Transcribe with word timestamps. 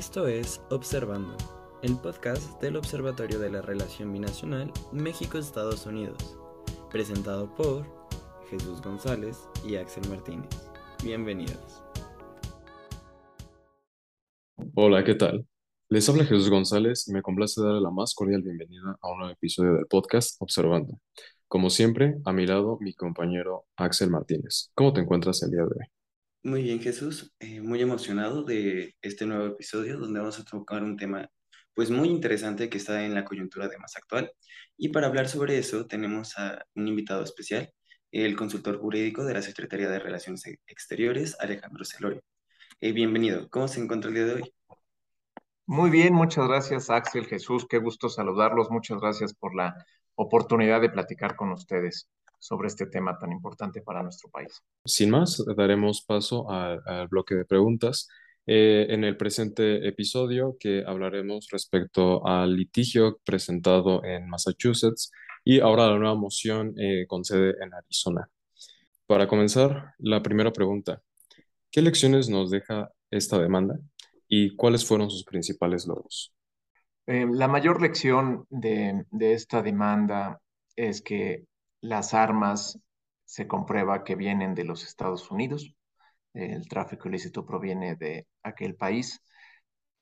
Esto 0.00 0.26
es 0.26 0.62
Observando, 0.70 1.36
el 1.82 1.94
podcast 1.98 2.58
del 2.62 2.76
Observatorio 2.76 3.38
de 3.38 3.50
la 3.50 3.60
Relación 3.60 4.10
Binacional 4.10 4.72
México-Estados 4.92 5.84
Unidos, 5.84 6.38
presentado 6.90 7.54
por 7.54 7.84
Jesús 8.48 8.80
González 8.80 9.36
y 9.62 9.76
Axel 9.76 10.08
Martínez. 10.08 10.48
Bienvenidos. 11.04 11.82
Hola, 14.74 15.04
¿qué 15.04 15.16
tal? 15.16 15.46
Les 15.90 16.08
habla 16.08 16.24
Jesús 16.24 16.48
González 16.48 17.06
y 17.06 17.12
me 17.12 17.20
complace 17.20 17.60
darle 17.60 17.82
la 17.82 17.90
más 17.90 18.14
cordial 18.14 18.40
bienvenida 18.40 18.96
a 19.02 19.12
un 19.12 19.18
nuevo 19.18 19.34
episodio 19.34 19.74
del 19.74 19.86
podcast 19.86 20.40
Observando. 20.40 20.98
Como 21.46 21.68
siempre, 21.68 22.16
a 22.24 22.32
mi 22.32 22.46
lado 22.46 22.78
mi 22.80 22.94
compañero 22.94 23.66
Axel 23.76 24.08
Martínez. 24.08 24.70
¿Cómo 24.72 24.94
te 24.94 25.02
encuentras 25.02 25.42
el 25.42 25.50
día 25.50 25.60
de 25.60 25.66
hoy? 25.66 25.99
Muy 26.42 26.62
bien, 26.62 26.80
Jesús. 26.80 27.34
Eh, 27.38 27.60
muy 27.60 27.82
emocionado 27.82 28.42
de 28.44 28.96
este 29.02 29.26
nuevo 29.26 29.46
episodio 29.46 29.98
donde 29.98 30.20
vamos 30.20 30.38
a 30.38 30.44
tocar 30.44 30.82
un 30.82 30.96
tema 30.96 31.28
pues 31.74 31.90
muy 31.90 32.08
interesante 32.08 32.70
que 32.70 32.78
está 32.78 33.04
en 33.04 33.14
la 33.14 33.26
coyuntura 33.26 33.68
de 33.68 33.76
más 33.76 33.94
actual. 33.96 34.32
Y 34.76 34.88
para 34.88 35.08
hablar 35.08 35.28
sobre 35.28 35.58
eso 35.58 35.86
tenemos 35.86 36.38
a 36.38 36.64
un 36.74 36.88
invitado 36.88 37.22
especial, 37.22 37.70
el 38.10 38.36
consultor 38.36 38.78
jurídico 38.78 39.24
de 39.26 39.34
la 39.34 39.42
Secretaría 39.42 39.90
de 39.90 39.98
Relaciones 39.98 40.44
Exteriores, 40.66 41.36
Alejandro 41.40 41.84
Celorio. 41.84 42.22
Eh, 42.80 42.92
bienvenido. 42.92 43.50
¿Cómo 43.50 43.68
se 43.68 43.80
encuentra 43.80 44.08
el 44.08 44.14
día 44.14 44.24
de 44.24 44.34
hoy? 44.36 44.54
Muy 45.66 45.90
bien, 45.90 46.14
muchas 46.14 46.48
gracias 46.48 46.88
Axel, 46.88 47.26
Jesús. 47.26 47.66
Qué 47.68 47.76
gusto 47.76 48.08
saludarlos. 48.08 48.70
Muchas 48.70 48.98
gracias 48.98 49.34
por 49.34 49.54
la 49.54 49.74
oportunidad 50.14 50.80
de 50.80 50.88
platicar 50.88 51.36
con 51.36 51.52
ustedes 51.52 52.08
sobre 52.40 52.68
este 52.68 52.86
tema 52.86 53.16
tan 53.18 53.30
importante 53.30 53.82
para 53.82 54.02
nuestro 54.02 54.30
país. 54.30 54.62
Sin 54.84 55.10
más, 55.10 55.44
daremos 55.56 56.02
paso 56.02 56.50
al, 56.50 57.06
bloque 57.08 57.36
de 57.36 57.44
preguntas. 57.44 58.08
Eh, 58.46 58.86
en 58.88 59.04
el 59.04 59.16
presente 59.16 59.86
episodio 59.86 60.56
que 60.58 60.82
hablaremos 60.84 61.48
respecto 61.52 62.26
al 62.26 62.56
litigio 62.56 63.20
presentado 63.22 64.02
en 64.02 64.28
Massachusetts 64.28 65.12
y 65.44 65.60
ahora 65.60 65.86
la 65.86 65.98
nueva 65.98 66.14
moción 66.14 66.74
eh, 66.78 67.04
con 67.06 67.24
sede 67.24 67.54
en 67.60 67.72
Arizona. 67.74 68.28
Para 69.06 69.28
comenzar, 69.28 69.94
la 69.98 70.22
primera 70.22 70.52
pregunta. 70.52 71.02
¿Qué 71.70 71.82
lecciones 71.82 72.28
nos 72.28 72.50
deja 72.50 72.90
esta 73.10 73.38
demanda 73.38 73.78
y 74.26 74.56
cuáles 74.56 74.86
fueron 74.86 75.10
sus 75.10 75.24
principales 75.24 75.86
logros? 75.86 76.34
Eh, 77.06 77.26
la 77.30 77.46
mayor 77.46 77.82
lección 77.82 78.46
de, 78.48 79.04
de 79.10 79.34
esta 79.34 79.62
demanda 79.62 80.40
es 80.76 81.02
que 81.02 81.44
las 81.80 82.14
armas 82.14 82.78
se 83.24 83.46
comprueba 83.46 84.04
que 84.04 84.16
vienen 84.16 84.54
de 84.54 84.64
los 84.64 84.84
Estados 84.84 85.30
Unidos, 85.30 85.74
el 86.34 86.68
tráfico 86.68 87.08
ilícito 87.08 87.44
proviene 87.44 87.96
de 87.96 88.26
aquel 88.42 88.76
país 88.76 89.22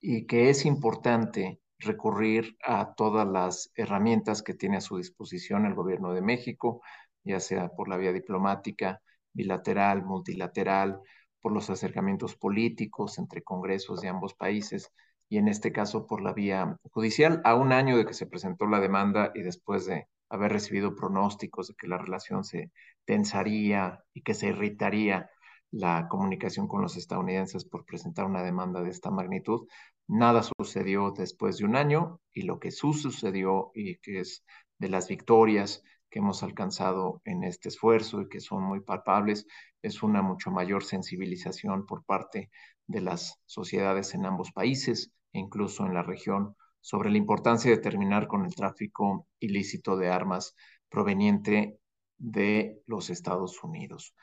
y 0.00 0.26
que 0.26 0.50
es 0.50 0.64
importante 0.66 1.60
recurrir 1.78 2.56
a 2.64 2.94
todas 2.94 3.26
las 3.26 3.70
herramientas 3.74 4.42
que 4.42 4.54
tiene 4.54 4.78
a 4.78 4.80
su 4.80 4.98
disposición 4.98 5.66
el 5.66 5.74
gobierno 5.74 6.12
de 6.12 6.22
México, 6.22 6.82
ya 7.24 7.40
sea 7.40 7.68
por 7.68 7.88
la 7.88 7.96
vía 7.96 8.12
diplomática, 8.12 9.00
bilateral, 9.32 10.04
multilateral, 10.04 11.00
por 11.40 11.52
los 11.52 11.70
acercamientos 11.70 12.36
políticos 12.36 13.18
entre 13.18 13.42
congresos 13.42 14.00
de 14.00 14.08
ambos 14.08 14.34
países 14.34 14.92
y 15.28 15.38
en 15.38 15.48
este 15.48 15.72
caso 15.72 16.06
por 16.06 16.22
la 16.22 16.32
vía 16.32 16.76
judicial, 16.90 17.40
a 17.44 17.54
un 17.54 17.72
año 17.72 17.96
de 17.96 18.06
que 18.06 18.14
se 18.14 18.26
presentó 18.26 18.66
la 18.66 18.80
demanda 18.80 19.30
y 19.34 19.42
después 19.42 19.86
de 19.86 20.08
haber 20.28 20.52
recibido 20.52 20.94
pronósticos 20.94 21.68
de 21.68 21.74
que 21.74 21.88
la 21.88 21.98
relación 21.98 22.44
se 22.44 22.70
tensaría 23.04 24.04
y 24.12 24.22
que 24.22 24.34
se 24.34 24.48
irritaría 24.48 25.30
la 25.70 26.08
comunicación 26.08 26.66
con 26.66 26.82
los 26.82 26.96
estadounidenses 26.96 27.64
por 27.64 27.84
presentar 27.84 28.24
una 28.26 28.42
demanda 28.42 28.82
de 28.82 28.90
esta 28.90 29.10
magnitud. 29.10 29.66
Nada 30.06 30.42
sucedió 30.42 31.12
después 31.12 31.58
de 31.58 31.64
un 31.64 31.76
año 31.76 32.20
y 32.32 32.42
lo 32.42 32.58
que 32.58 32.70
sucedió 32.70 33.70
y 33.74 33.98
que 33.98 34.20
es 34.20 34.44
de 34.78 34.88
las 34.88 35.08
victorias 35.08 35.82
que 36.10 36.20
hemos 36.20 36.42
alcanzado 36.42 37.20
en 37.24 37.44
este 37.44 37.68
esfuerzo 37.68 38.22
y 38.22 38.28
que 38.28 38.40
son 38.40 38.62
muy 38.62 38.80
palpables 38.80 39.46
es 39.82 40.02
una 40.02 40.22
mucho 40.22 40.50
mayor 40.50 40.84
sensibilización 40.84 41.84
por 41.86 42.04
parte 42.04 42.50
de 42.86 43.00
las 43.02 43.38
sociedades 43.44 44.14
en 44.14 44.24
ambos 44.24 44.52
países 44.52 45.12
e 45.32 45.38
incluso 45.38 45.84
en 45.84 45.94
la 45.94 46.02
región 46.02 46.56
sobre 46.80 47.10
la 47.10 47.18
importancia 47.18 47.70
de 47.70 47.78
terminar 47.78 48.26
con 48.28 48.44
el 48.44 48.54
tráfico 48.54 49.26
ilícito 49.40 49.96
de 49.96 50.10
armas 50.10 50.54
proveniente 50.88 51.78
de 52.16 52.82
los 52.86 53.10
Estados 53.10 53.62
Unidos. 53.62 54.14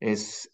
Es 0.00 0.50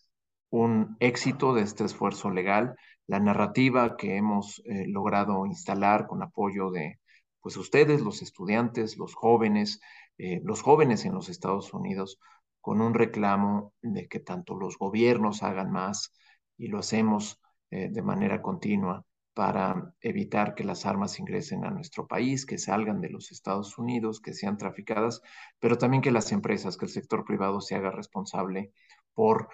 un 0.51 0.97
éxito 1.01 1.55
de 1.55 1.63
este 1.63 1.85
esfuerzo 1.85 2.31
legal, 2.31 2.77
la 3.07 3.21
narrativa 3.21 3.97
que 3.97 4.17
hemos 4.17 4.63
eh, 4.65 4.87
logrado 4.87 5.47
instalar 5.47 6.07
con 6.07 6.23
apoyo 6.23 6.71
de 6.71 7.01
pues 7.41 7.57
ustedes, 7.57 8.03
los 8.03 8.23
estudiantes, 8.23 8.99
los 8.99 9.15
jóvenes, 9.15 9.81
eh, 10.19 10.41
los 10.45 10.63
jóvenes 10.63 11.05
en 11.05 11.15
los 11.15 11.29
Estados 11.29 11.73
Unidos, 11.73 12.19
con 12.61 12.81
un 12.81 12.95
reclamo 12.95 13.73
de 13.81 14.09
que 14.09 14.21
tanto 14.21 14.57
los 14.57 14.77
gobiernos 14.77 15.43
hagan 15.43 15.71
más 15.71 16.13
y 16.57 16.69
lo 16.69 16.79
hacemos 16.79 17.41
eh, 17.71 17.89
de 17.91 18.03
manera 18.03 18.43
continua 18.43 19.05
para 19.38 19.94
evitar 20.00 20.56
que 20.56 20.65
las 20.65 20.84
armas 20.84 21.21
ingresen 21.21 21.65
a 21.65 21.71
nuestro 21.71 22.09
país, 22.09 22.44
que 22.44 22.59
salgan 22.59 23.00
de 23.00 23.09
los 23.09 23.31
Estados 23.31 23.78
Unidos, 23.78 24.21
que 24.21 24.34
sean 24.34 24.59
traficadas, 24.59 25.22
pero 25.60 25.78
también 25.78 26.03
que 26.03 26.10
las 26.10 26.32
empresas, 26.32 26.76
que 26.76 26.87
el 26.87 26.91
sector 26.91 27.25
privado 27.25 27.60
se 27.60 27.77
haga 27.77 27.93
responsable 27.93 28.72
por 29.15 29.48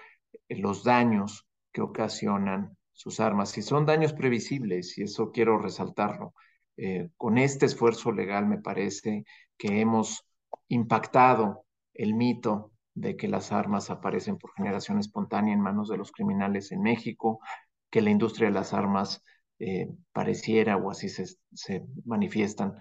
los 0.49 0.85
daños 0.85 1.47
que 1.71 1.83
ocasionan 1.83 2.79
sus 2.95 3.21
armas. 3.21 3.59
Y 3.59 3.61
son 3.61 3.85
daños 3.85 4.15
previsibles, 4.15 4.97
y 4.97 5.03
eso 5.03 5.31
quiero 5.33 5.59
resaltarlo. 5.59 6.33
Eh, 6.79 7.11
con 7.19 7.37
este 7.37 7.67
esfuerzo 7.67 8.11
legal 8.11 8.47
me 8.47 8.63
parece 8.63 9.27
que 9.59 9.83
hemos 9.83 10.27
impactado 10.69 11.67
el 11.93 12.15
mito 12.15 12.73
de 12.95 13.19
que 13.19 13.29
las 13.29 13.53
armas 13.53 13.91
aparecen 13.91 14.39
por 14.39 14.55
generación 14.55 14.99
espontánea 14.99 15.53
en 15.53 15.61
manos 15.61 15.91
de 15.91 15.99
los 15.99 16.11
criminales 16.11 16.73
en 16.73 16.81
México, 16.81 17.41
que 17.91 18.01
la 18.01 18.09
industria 18.09 18.49
de 18.49 18.55
las 18.55 18.73
armas 18.73 19.23
eh, 19.67 19.89
pareciera 20.13 20.77
o 20.77 20.91
así 20.91 21.09
se, 21.09 21.87
manifiestan 22.05 22.75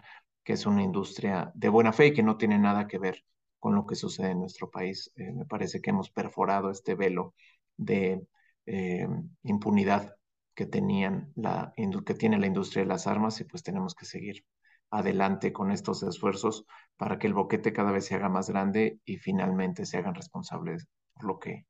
que 0.44 0.54
es 0.54 0.66
una 0.66 0.84
industria 0.84 1.50
de 1.56 1.70
buena 1.70 1.94
fe 1.94 2.08
y 2.08 2.14
que 2.14 2.24
no 2.24 2.36
tiene 2.36 2.60
nada 2.60 2.88
que 2.88 3.00
ver 3.00 3.24
con 3.58 3.74
lo 3.74 3.86
que 3.86 3.96
sucede 3.96 4.32
en 4.32 4.40
nuestro 4.42 4.70
país. 4.70 5.10
Eh, 5.16 5.32
me 5.32 5.46
parece 5.46 5.80
que 5.82 5.92
hemos 5.92 6.10
perforado 6.12 6.70
este 6.72 6.96
velo 6.96 7.36
de 7.78 8.28
eh, 8.66 9.08
impunidad 9.44 10.14
que 10.54 10.66
tenían 10.66 11.32
la 11.36 11.74
que 12.06 12.16
tiene 12.16 12.38
la 12.38 12.48
industria 12.48 12.84
de 12.84 12.90
las 12.90 13.08
armas 13.08 13.40
y 13.40 13.46
pues 13.46 13.64
tenemos 13.64 13.96
que 13.96 14.06
seguir 14.06 14.46
adelante 14.92 15.54
con 15.54 15.72
estos 15.72 16.04
esfuerzos 16.04 16.66
para 16.98 17.18
que 17.18 17.28
el 17.28 17.34
boquete 17.34 17.72
cada 17.72 17.92
vez 17.94 18.06
se 18.08 18.16
haga 18.16 18.28
más 18.28 18.50
grande 18.50 19.00
y 19.06 19.18
finalmente 19.18 19.86
se 19.86 19.98
hagan 20.00 20.16
responsables 20.16 20.86
por 21.14 21.24
lo 21.26 21.40
que 21.40 21.66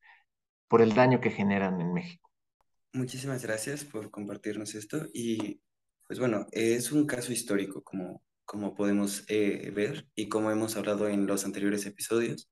por 0.67 0.81
el 0.81 0.95
daño 0.95 1.21
que 1.21 1.29
generan 1.29 1.79
en 1.81 1.93
México. 1.93 2.32
Muchísimas 2.93 3.41
gracias 3.43 3.83
por 3.83 4.11
compartirnos 4.11 4.75
esto 4.75 5.07
y 5.13 5.59
pues 6.05 6.19
bueno, 6.19 6.45
es 6.51 6.91
un 6.91 7.07
caso 7.07 7.31
histórico 7.31 7.81
como, 7.81 8.21
como 8.45 8.75
podemos 8.75 9.23
eh, 9.29 9.71
ver 9.75 10.07
y 10.13 10.29
como 10.29 10.51
hemos 10.51 10.77
hablado 10.77 11.07
en 11.09 11.25
los 11.25 11.43
anteriores 11.43 11.87
episodios. 11.87 12.51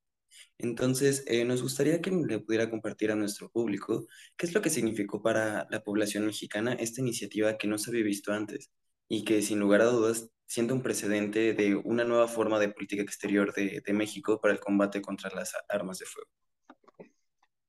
Entonces, 0.58 1.24
eh, 1.28 1.46
nos 1.46 1.62
gustaría 1.62 2.02
que 2.02 2.10
le 2.10 2.40
pudiera 2.40 2.72
compartir 2.72 3.12
a 3.12 3.16
nuestro 3.16 3.52
público 3.52 4.08
qué 4.36 4.48
es 4.48 4.54
lo 4.56 4.64
que 4.64 4.72
significó 4.72 5.22
para 5.22 5.68
la 5.70 5.84
población 5.84 6.26
mexicana 6.26 6.74
esta 6.74 7.02
iniciativa 7.02 7.58
que 7.58 7.68
no 7.68 7.78
se 7.78 7.92
había 7.92 8.04
visto 8.04 8.34
antes 8.34 8.72
y 9.08 9.24
que 9.24 9.44
sin 9.44 9.60
lugar 9.60 9.82
a 9.82 9.86
dudas 9.86 10.30
siente 10.48 10.74
un 10.74 10.82
precedente 10.82 11.54
de 11.54 11.76
una 11.76 12.04
nueva 12.04 12.28
forma 12.28 12.60
de 12.60 12.70
política 12.70 13.04
exterior 13.04 13.54
de, 13.54 13.84
de 13.86 13.94
México 13.94 14.42
para 14.42 14.56
el 14.56 14.60
combate 14.60 15.04
contra 15.04 15.30
las 15.36 15.54
armas 15.70 16.00
de 16.00 16.06
fuego. 16.06 16.30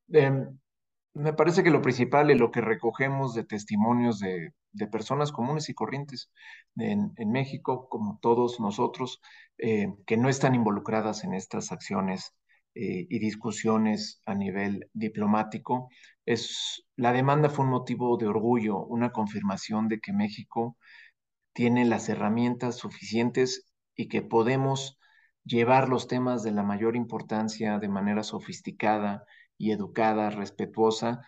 Em, 0.09 0.59
me 1.15 1.33
parece 1.35 1.63
que 1.63 1.71
lo 1.71 1.83
principal 1.83 2.31
y 2.31 2.35
lo 2.35 2.51
que 2.51 2.61
recogemos 2.61 3.35
de 3.35 3.45
testimonios 3.45 4.19
de, 4.19 4.53
personas 4.91 5.33
comunes 5.33 5.69
y 5.69 5.75
corrientes 5.75 6.31
en, 6.77 7.13
México, 7.31 7.89
como 7.89 8.19
todos 8.21 8.61
nosotros, 8.61 9.21
eh, 9.59 9.89
que 10.07 10.17
no 10.17 10.29
están 10.29 10.55
involucradas 10.55 11.25
en 11.25 11.35
estas 11.35 11.73
acciones 11.73 12.35
eh, 12.75 13.07
y 13.09 13.19
discusiones 13.19 14.23
a 14.27 14.35
nivel 14.35 14.89
diplomático, 14.95 15.91
es 16.25 16.85
la 16.97 17.13
demanda 17.13 17.51
fue 17.51 17.65
un 17.67 17.71
motivo 17.73 18.17
de 18.17 18.29
orgullo, 18.29 18.79
una 18.79 19.11
confirmación 19.11 19.89
de 19.89 20.01
que 20.01 20.13
México 20.13 20.77
tiene 21.53 21.85
las 21.85 22.09
herramientas 22.09 22.77
suficientes 22.77 23.67
y 23.95 24.09
que 24.09 24.23
podemos 24.23 24.99
llevar 25.45 25.89
los 25.89 26.07
temas 26.09 26.43
de 26.43 26.53
la 26.53 26.63
mayor 26.63 26.97
importancia 26.97 27.79
de 27.79 27.89
manera 27.89 28.23
sofisticada 28.23 29.25
y 29.63 29.71
educada, 29.71 30.31
respetuosa 30.31 31.21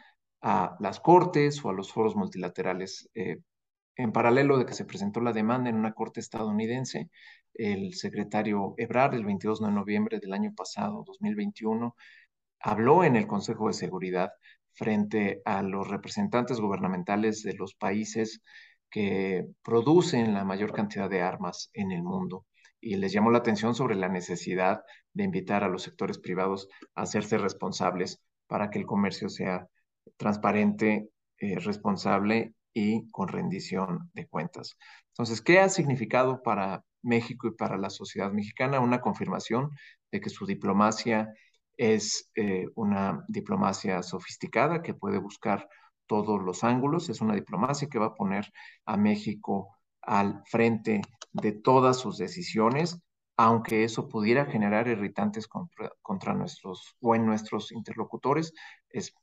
a 0.42 0.76
las 0.80 0.98
cortes 0.98 1.64
o 1.64 1.70
a 1.70 1.72
los 1.72 1.92
foros 1.92 2.16
multilaterales. 2.16 3.08
Eh, 3.14 3.38
en 3.96 4.10
paralelo 4.10 4.58
de 4.58 4.66
que 4.66 4.74
se 4.74 4.84
presentó 4.84 5.20
la 5.20 5.32
demanda 5.32 5.70
en 5.70 5.76
una 5.76 5.92
corte 5.92 6.18
estadounidense, 6.18 7.10
el 7.54 7.94
secretario 7.94 8.74
Ebrard, 8.76 9.14
el 9.14 9.24
22 9.24 9.60
de 9.60 9.70
noviembre 9.70 10.18
del 10.18 10.32
año 10.32 10.52
pasado, 10.52 11.04
2021, 11.06 11.94
habló 12.58 13.04
en 13.04 13.14
el 13.14 13.28
Consejo 13.28 13.68
de 13.68 13.74
Seguridad 13.74 14.30
frente 14.72 15.40
a 15.44 15.62
los 15.62 15.86
representantes 15.86 16.60
gubernamentales 16.60 17.44
de 17.44 17.54
los 17.54 17.74
países 17.76 18.42
que 18.90 19.46
producen 19.62 20.34
la 20.34 20.44
mayor 20.44 20.72
cantidad 20.72 21.08
de 21.08 21.22
armas 21.22 21.70
en 21.72 21.92
el 21.92 22.02
mundo. 22.02 22.46
Y 22.84 22.96
les 22.96 23.12
llamó 23.12 23.30
la 23.30 23.38
atención 23.38 23.74
sobre 23.74 23.94
la 23.94 24.10
necesidad 24.10 24.82
de 25.14 25.24
invitar 25.24 25.64
a 25.64 25.68
los 25.68 25.82
sectores 25.82 26.18
privados 26.18 26.68
a 26.94 27.02
hacerse 27.02 27.38
responsables 27.38 28.20
para 28.46 28.68
que 28.68 28.78
el 28.78 28.84
comercio 28.84 29.30
sea 29.30 29.66
transparente, 30.18 31.08
eh, 31.38 31.58
responsable 31.60 32.54
y 32.74 33.08
con 33.10 33.28
rendición 33.28 34.10
de 34.12 34.26
cuentas. 34.26 34.76
Entonces, 35.08 35.40
¿qué 35.40 35.60
ha 35.60 35.70
significado 35.70 36.42
para 36.42 36.84
México 37.00 37.48
y 37.48 37.52
para 37.52 37.78
la 37.78 37.88
sociedad 37.88 38.30
mexicana? 38.32 38.80
Una 38.80 39.00
confirmación 39.00 39.70
de 40.12 40.20
que 40.20 40.28
su 40.28 40.44
diplomacia 40.44 41.32
es 41.78 42.30
eh, 42.34 42.66
una 42.74 43.24
diplomacia 43.28 44.02
sofisticada 44.02 44.82
que 44.82 44.92
puede 44.92 45.18
buscar 45.18 45.66
todos 46.06 46.42
los 46.42 46.64
ángulos, 46.64 47.08
es 47.08 47.22
una 47.22 47.34
diplomacia 47.34 47.88
que 47.88 47.98
va 47.98 48.06
a 48.06 48.14
poner 48.14 48.52
a 48.84 48.98
México 48.98 49.73
al 50.06 50.42
frente 50.46 51.02
de 51.32 51.52
todas 51.52 51.98
sus 51.98 52.18
decisiones, 52.18 53.00
aunque 53.36 53.84
eso 53.84 54.08
pudiera 54.08 54.46
generar 54.46 54.88
irritantes 54.88 55.48
contra, 55.48 55.90
contra 56.02 56.34
nuestros 56.34 56.96
o 57.00 57.14
en 57.14 57.26
nuestros 57.26 57.72
interlocutores, 57.72 58.52
es 58.90 59.14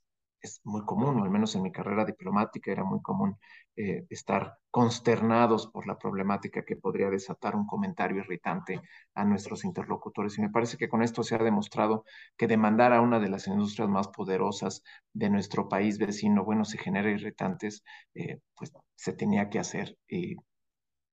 es 0.41 0.61
muy 0.63 0.83
común, 0.85 1.21
al 1.21 1.29
menos 1.29 1.55
en 1.55 1.61
mi 1.61 1.71
carrera 1.71 2.03
diplomática 2.05 2.71
era 2.71 2.83
muy 2.83 3.01
común 3.01 3.37
eh, 3.75 4.05
estar 4.09 4.57
consternados 4.69 5.67
por 5.67 5.85
la 5.87 5.97
problemática 5.97 6.63
que 6.65 6.75
podría 6.75 7.09
desatar 7.09 7.55
un 7.55 7.67
comentario 7.67 8.17
irritante 8.19 8.81
a 9.13 9.23
nuestros 9.23 9.63
interlocutores. 9.65 10.37
Y 10.37 10.41
me 10.41 10.49
parece 10.49 10.77
que 10.77 10.89
con 10.89 11.03
esto 11.03 11.23
se 11.23 11.35
ha 11.35 11.37
demostrado 11.37 12.05
que 12.37 12.47
demandar 12.47 12.93
a 12.93 13.01
una 13.01 13.19
de 13.19 13.29
las 13.29 13.47
industrias 13.47 13.89
más 13.89 14.07
poderosas 14.09 14.83
de 15.13 15.29
nuestro 15.29 15.69
país 15.69 15.97
vecino, 15.97 16.43
bueno, 16.43 16.65
se 16.65 16.77
genera 16.77 17.11
irritantes, 17.11 17.83
eh, 18.15 18.39
pues 18.55 18.71
se 18.95 19.13
tenía 19.13 19.49
que 19.49 19.59
hacer. 19.59 19.97
Y 20.07 20.37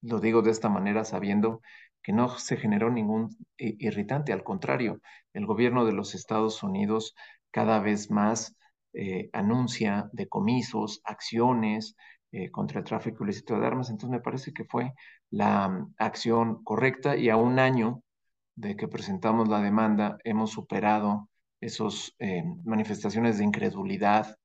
lo 0.02 0.20
digo 0.20 0.42
de 0.42 0.50
esta 0.50 0.68
manera 0.68 1.04
sabiendo 1.04 1.60
que 2.02 2.12
no 2.12 2.28
se 2.38 2.56
generó 2.56 2.90
ningún 2.90 3.36
irritante, 3.56 4.32
al 4.32 4.44
contrario, 4.44 5.00
el 5.32 5.46
gobierno 5.46 5.84
de 5.84 5.92
los 5.92 6.14
Estados 6.14 6.62
Unidos 6.62 7.14
cada 7.50 7.80
vez 7.80 8.10
más 8.10 8.56
eh, 8.92 9.30
anuncia 9.32 10.08
decomisos, 10.12 11.00
acciones 11.04 11.96
eh, 12.32 12.50
contra 12.50 12.80
el 12.80 12.84
tráfico 12.84 13.24
ilícito 13.24 13.58
de 13.58 13.66
armas. 13.66 13.90
Entonces 13.90 14.10
me 14.10 14.20
parece 14.22 14.52
que 14.52 14.64
fue 14.64 14.92
la 15.30 15.86
acción 15.98 16.62
correcta 16.64 17.16
y 17.16 17.28
a 17.30 17.36
un 17.36 17.58
año 17.58 18.02
de 18.54 18.76
que 18.76 18.88
presentamos 18.88 19.48
la 19.48 19.60
demanda 19.60 20.18
hemos 20.24 20.50
superado 20.50 21.28
esas 21.60 22.14
eh, 22.18 22.42
manifestaciones 22.64 23.38
de 23.38 23.44
incredulidad, 23.44 24.36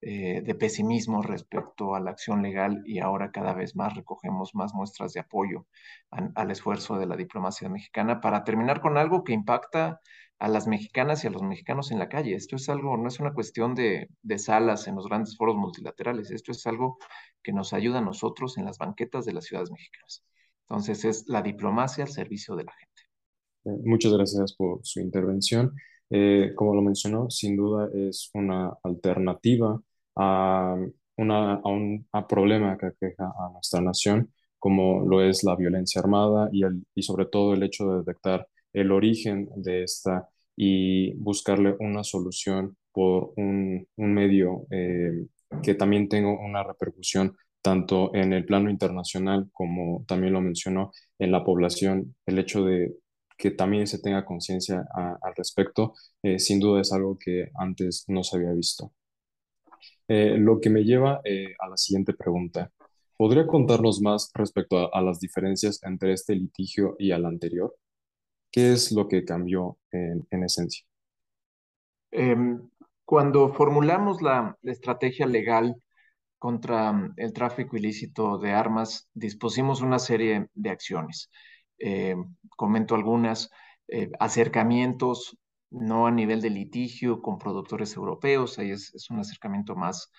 de 0.00 0.54
pesimismo 0.54 1.22
respecto 1.22 1.94
a 1.94 2.00
la 2.00 2.12
acción 2.12 2.42
legal 2.42 2.82
y 2.86 3.00
ahora 3.00 3.30
cada 3.30 3.52
vez 3.52 3.76
más 3.76 3.94
recogemos 3.94 4.54
más 4.54 4.72
muestras 4.72 5.12
de 5.12 5.20
apoyo 5.20 5.66
al 6.10 6.50
esfuerzo 6.50 6.98
de 6.98 7.06
la 7.06 7.16
diplomacia 7.16 7.68
mexicana 7.68 8.20
para 8.20 8.42
terminar 8.42 8.80
con 8.80 8.96
algo 8.96 9.24
que 9.24 9.34
impacta 9.34 10.00
a 10.40 10.48
las 10.48 10.66
mexicanas 10.66 11.22
y 11.22 11.26
a 11.26 11.30
los 11.30 11.42
mexicanos 11.42 11.92
en 11.92 11.98
la 11.98 12.08
calle. 12.08 12.34
Esto 12.34 12.56
es 12.56 12.68
algo, 12.70 12.96
no 12.96 13.06
es 13.08 13.20
una 13.20 13.34
cuestión 13.34 13.74
de, 13.74 14.08
salas 14.38 14.88
en 14.88 14.96
los 14.96 15.06
grandes 15.06 15.36
foros 15.36 15.54
multilaterales, 15.54 16.30
esto 16.30 16.50
es 16.50 16.66
algo 16.66 16.98
que 17.42 17.52
nos 17.52 17.72
ayuda 17.74 17.98
a 17.98 18.02
nosotros 18.02 18.56
en 18.56 18.64
las 18.64 18.78
banquetas 18.78 19.26
de 19.26 19.34
las 19.34 19.44
ciudades 19.44 19.70
mexicanas. 19.70 20.24
Entonces 20.62 21.04
es 21.04 21.28
la 21.28 21.42
diplomacia 21.42 22.04
al 22.04 22.10
servicio 22.10 22.56
de 22.56 22.64
la 22.64 22.72
gente. 22.72 23.02
Eh, 23.66 23.82
muchas 23.84 24.14
gracias 24.14 24.54
por 24.54 24.80
su 24.82 25.00
intervención. 25.00 25.74
Eh, 26.08 26.52
como 26.56 26.74
lo 26.74 26.82
mencionó, 26.82 27.28
sin 27.28 27.56
duda 27.56 27.90
es 27.94 28.30
una 28.32 28.72
alternativa 28.82 29.78
a, 30.16 30.76
una, 31.16 31.54
a 31.54 31.68
un 31.68 32.06
problema 32.28 32.76
que 32.78 32.86
aqueja 32.86 33.24
a 33.24 33.50
nuestra 33.52 33.80
nación, 33.80 34.32
como 34.58 35.06
lo 35.06 35.22
es 35.22 35.44
la 35.44 35.56
violencia 35.56 36.00
armada 36.00 36.48
y, 36.52 36.64
el, 36.64 36.84
y 36.94 37.02
sobre 37.02 37.26
todo 37.26 37.54
el 37.54 37.62
hecho 37.62 37.90
de 37.90 37.98
detectar 37.98 38.46
el 38.72 38.92
origen 38.92 39.48
de 39.56 39.84
esta 39.84 40.28
y 40.56 41.14
buscarle 41.14 41.74
una 41.80 42.04
solución 42.04 42.76
por 42.92 43.32
un, 43.36 43.86
medio 43.96 44.66
eh, 44.70 45.26
que 45.62 45.74
también 45.74 46.08
tenga 46.08 46.30
una 46.30 46.62
repercusión 46.62 47.36
tanto 47.62 48.14
en 48.14 48.32
el 48.32 48.44
plano 48.44 48.70
internacional 48.70 49.48
como 49.52 50.04
también 50.06 50.32
lo 50.32 50.40
mencionó 50.40 50.92
en 51.18 51.32
la 51.32 51.44
población, 51.44 52.14
el 52.26 52.38
hecho 52.38 52.64
de 52.64 52.94
que 53.36 53.50
también 53.50 53.86
se 53.86 53.98
tenga 54.00 54.24
conciencia 54.24 54.84
al 54.94 55.34
respecto, 55.34 55.94
eh, 56.22 56.38
sin 56.38 56.60
duda 56.60 56.82
es 56.82 56.92
algo 56.92 57.18
que 57.18 57.50
antes 57.54 58.04
no 58.08 58.22
se 58.22 58.36
había 58.36 58.52
visto. 58.52 58.92
Eh, 60.12 60.36
lo 60.36 60.60
que 60.60 60.70
me 60.70 60.82
lleva 60.82 61.20
a 61.60 61.68
la 61.68 61.76
siguiente 61.76 62.14
pregunta. 62.14 62.72
¿Podría 63.16 63.46
contarnos 63.46 64.00
más 64.00 64.28
respecto 64.34 64.92
a, 64.92 65.00
las 65.00 65.20
diferencias 65.20 65.80
entre 65.84 66.14
este 66.14 66.34
litigio 66.34 66.96
y 66.98 67.12
el 67.12 67.24
anterior? 67.24 67.76
¿Qué 68.50 68.72
es 68.72 68.90
lo 68.90 69.06
que 69.06 69.24
cambió 69.24 69.78
en, 69.92 70.42
esencia? 70.42 70.84
Em, 72.10 72.60
cuando 73.04 73.52
formulamos 73.52 74.20
la, 74.20 74.58
estrategia 74.64 75.26
legal 75.26 75.80
contra 76.38 76.92
mm, 76.92 77.14
el 77.16 77.32
tráfico 77.32 77.76
ilícito 77.76 78.36
de 78.38 78.50
armas, 78.50 79.08
dispusimos 79.14 79.80
una 79.80 80.00
serie 80.00 80.48
de 80.54 80.70
acciones. 80.70 81.30
Em, 81.78 82.34
comento 82.56 82.96
algunas, 82.96 83.48
eh, 83.86 84.10
acercamientos, 84.18 85.38
no 85.70 86.06
a 86.06 86.10
nivel 86.10 86.40
de 86.40 86.50
litigio 86.50 87.22
con 87.22 87.38
productores 87.38 87.96
europeos, 87.96 88.58
ahí 88.58 88.70
es, 88.72 88.92
un 89.10 89.20
acercamiento 89.20 89.76
más, 89.76 90.10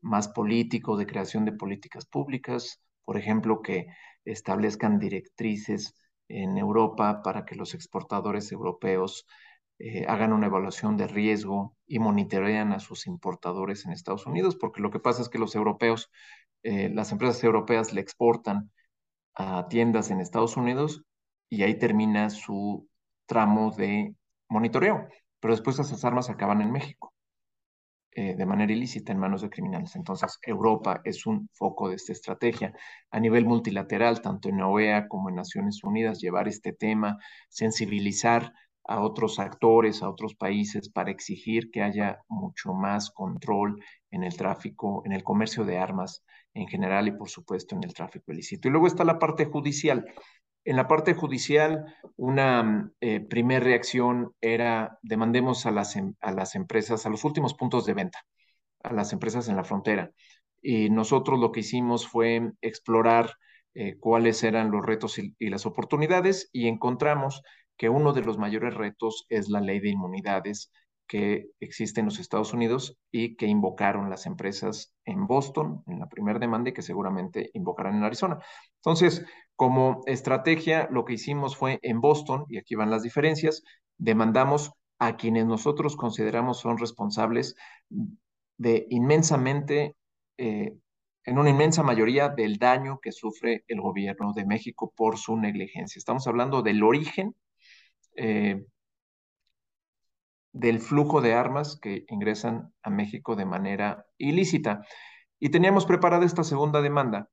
más 0.00 0.28
político, 0.28 0.96
de 0.96 1.06
creación 1.06 1.44
de 1.44 1.52
políticas 1.52 2.06
públicas, 2.06 2.80
por 3.04 3.18
ejemplo, 3.18 3.62
que 3.62 3.86
establezcan 4.24 4.98
directrices 4.98 5.94
en 6.28 6.56
Europa 6.56 7.22
para 7.22 7.44
que 7.44 7.54
los 7.54 7.74
exportadores 7.74 8.50
europeos 8.52 9.26
eh, 9.78 10.06
hagan 10.08 10.32
una 10.32 10.46
evaluación 10.46 10.96
de 10.96 11.06
riesgo 11.06 11.76
y 11.86 11.98
monitorean 11.98 12.72
a 12.72 12.80
sus 12.80 13.06
importadores 13.06 13.84
en 13.84 13.92
Estados 13.92 14.26
Unidos, 14.26 14.56
porque 14.56 14.80
lo 14.80 14.90
que 14.90 15.00
pasa 15.00 15.22
es 15.22 15.28
que 15.28 15.38
los 15.38 15.54
europeos, 15.54 16.10
eh, 16.62 16.88
las 16.90 17.12
empresas 17.12 17.42
europeas 17.44 17.92
le 17.92 18.00
exportan 18.00 18.70
a 19.34 19.68
tiendas 19.68 20.10
en 20.10 20.20
Estados 20.20 20.56
Unidos 20.56 21.02
y 21.48 21.62
ahí 21.62 21.78
termina 21.78 22.30
su 22.30 22.88
tramo 23.26 23.70
de 23.72 24.14
monitoreo, 24.48 25.08
pero 25.40 25.54
después 25.54 25.78
esas 25.78 26.04
armas 26.04 26.30
acaban 26.30 26.60
en 26.62 26.72
México. 26.72 27.14
Eh, 28.16 28.36
de 28.36 28.46
manera 28.46 28.72
ilícita 28.72 29.10
en 29.10 29.18
manos 29.18 29.42
de 29.42 29.50
criminales. 29.50 29.96
Entonces, 29.96 30.38
Europa 30.42 31.00
es 31.02 31.26
un 31.26 31.48
foco 31.52 31.88
de 31.88 31.96
esta 31.96 32.12
estrategia. 32.12 32.72
A 33.10 33.18
nivel 33.18 33.44
multilateral, 33.44 34.20
tanto 34.22 34.48
en 34.48 34.60
OEA 34.60 35.08
como 35.08 35.30
en 35.30 35.34
Naciones 35.34 35.82
Unidas, 35.82 36.20
llevar 36.20 36.46
este 36.46 36.72
tema, 36.72 37.18
sensibilizar 37.48 38.52
a 38.84 39.00
otros 39.00 39.40
actores, 39.40 40.00
a 40.00 40.08
otros 40.08 40.36
países, 40.36 40.90
para 40.90 41.10
exigir 41.10 41.72
que 41.72 41.82
haya 41.82 42.20
mucho 42.28 42.72
más 42.72 43.10
control 43.10 43.82
en 44.12 44.22
el 44.22 44.36
tráfico, 44.36 45.02
en 45.04 45.12
el 45.12 45.24
comercio 45.24 45.64
de 45.64 45.78
armas 45.78 46.22
en 46.52 46.68
general 46.68 47.08
y, 47.08 47.12
por 47.12 47.28
supuesto, 47.28 47.74
en 47.74 47.82
el 47.82 47.94
tráfico 47.94 48.30
ilícito. 48.30 48.68
Y 48.68 48.70
luego 48.70 48.86
está 48.86 49.02
la 49.02 49.18
parte 49.18 49.46
judicial. 49.46 50.04
En 50.64 50.76
la 50.76 50.88
parte 50.88 51.14
judicial, 51.14 51.94
una 52.16 52.90
eh, 53.00 53.20
primera 53.20 53.64
reacción 53.64 54.34
era 54.40 54.98
demandemos 55.02 55.66
a 55.66 55.70
las, 55.70 55.96
em, 55.96 56.14
a 56.20 56.32
las 56.32 56.54
empresas, 56.54 57.04
a 57.04 57.10
los 57.10 57.24
últimos 57.24 57.54
puntos 57.54 57.84
de 57.86 57.94
venta, 57.94 58.20
a 58.82 58.92
las 58.92 59.12
empresas 59.12 59.48
en 59.48 59.56
la 59.56 59.64
frontera. 59.64 60.10
Y 60.62 60.90
nosotros 60.90 61.38
lo 61.38 61.52
que 61.52 61.60
hicimos 61.60 62.08
fue 62.08 62.52
explorar 62.62 63.34
eh, 63.74 63.96
cuáles 63.98 64.42
eran 64.44 64.70
los 64.70 64.84
retos 64.86 65.18
y, 65.18 65.34
las 65.50 65.66
oportunidades 65.66 66.48
y 66.52 66.68
encontramos 66.68 67.42
que 67.76 67.88
uno 67.88 68.12
de 68.12 68.22
los 68.22 68.38
mayores 68.38 68.74
retos 68.74 69.26
es 69.28 69.48
la 69.48 69.60
ley 69.60 69.80
de 69.80 69.90
inmunidades 69.90 70.70
que 71.06 71.50
existe 71.60 72.00
en 72.00 72.06
los 72.06 72.18
Estados 72.18 72.52
Unidos 72.52 72.96
y 73.10 73.36
que 73.36 73.46
invocaron 73.46 74.10
las 74.10 74.26
empresas 74.26 74.94
en 75.04 75.26
Boston 75.26 75.82
en 75.86 76.00
la 76.00 76.08
primera 76.08 76.38
demanda 76.38 76.70
y 76.70 76.72
que 76.72 76.82
seguramente 76.82 77.50
invocarán 77.54 77.96
en 77.96 78.04
Arizona. 78.04 78.38
Entonces, 78.76 79.24
como 79.56 80.02
estrategia, 80.06 80.88
lo 80.90 81.04
que 81.04 81.14
hicimos 81.14 81.56
fue 81.56 81.78
en 81.82 82.00
Boston, 82.00 82.44
y 82.48 82.58
aquí 82.58 82.74
van 82.74 82.90
las 82.90 83.02
diferencias, 83.02 83.62
demandamos 83.98 84.72
a 84.98 85.16
quienes 85.16 85.46
nosotros 85.46 85.96
consideramos 85.96 86.60
son 86.60 86.78
responsables 86.78 87.56
de 88.56 88.86
inmensamente, 88.90 89.96
eh, 90.38 90.74
en 91.24 91.38
una 91.38 91.50
inmensa 91.50 91.82
mayoría 91.82 92.28
del 92.28 92.58
daño 92.58 92.98
que 93.00 93.12
sufre 93.12 93.64
el 93.68 93.80
gobierno 93.80 94.32
de 94.32 94.44
México 94.46 94.92
por 94.96 95.18
su 95.18 95.36
negligencia. 95.36 95.98
Estamos 95.98 96.26
hablando 96.26 96.62
del 96.62 96.82
origen 96.82 97.34
eh, 98.16 98.64
del 100.54 100.80
flujo 100.80 101.20
de 101.20 101.34
armas 101.34 101.78
que 101.82 102.04
ingresan 102.08 102.72
a 102.82 102.88
México 102.88 103.34
de 103.34 103.44
manera 103.44 104.06
ilícita. 104.16 104.82
Y 105.40 105.50
teníamos 105.50 105.84
preparada 105.84 106.24
esta 106.24 106.44
segunda 106.44 106.80
demanda, 106.80 107.28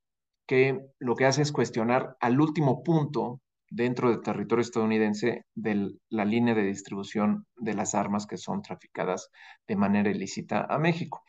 que 0.47 0.79
lo 0.99 1.15
que 1.15 1.25
hace 1.25 1.43
es 1.43 1.51
cuestionar 1.51 2.17
al 2.19 2.41
último 2.41 2.83
punto 2.83 3.39
dentro 3.69 4.09
del 4.09 4.21
territorio 4.21 4.61
estadounidense 4.61 5.45
de 5.55 5.91
la 6.09 6.25
línea 6.25 6.55
de 6.55 6.63
distribución 6.63 7.45
de 7.55 7.75
las 7.75 7.95
armas 7.95 8.25
que 8.25 8.37
son 8.37 8.63
traficadas 8.63 9.29
de 9.67 9.75
manera 9.75 10.09
ilícita 10.09 10.65
a 10.67 10.77
México. 10.79 11.23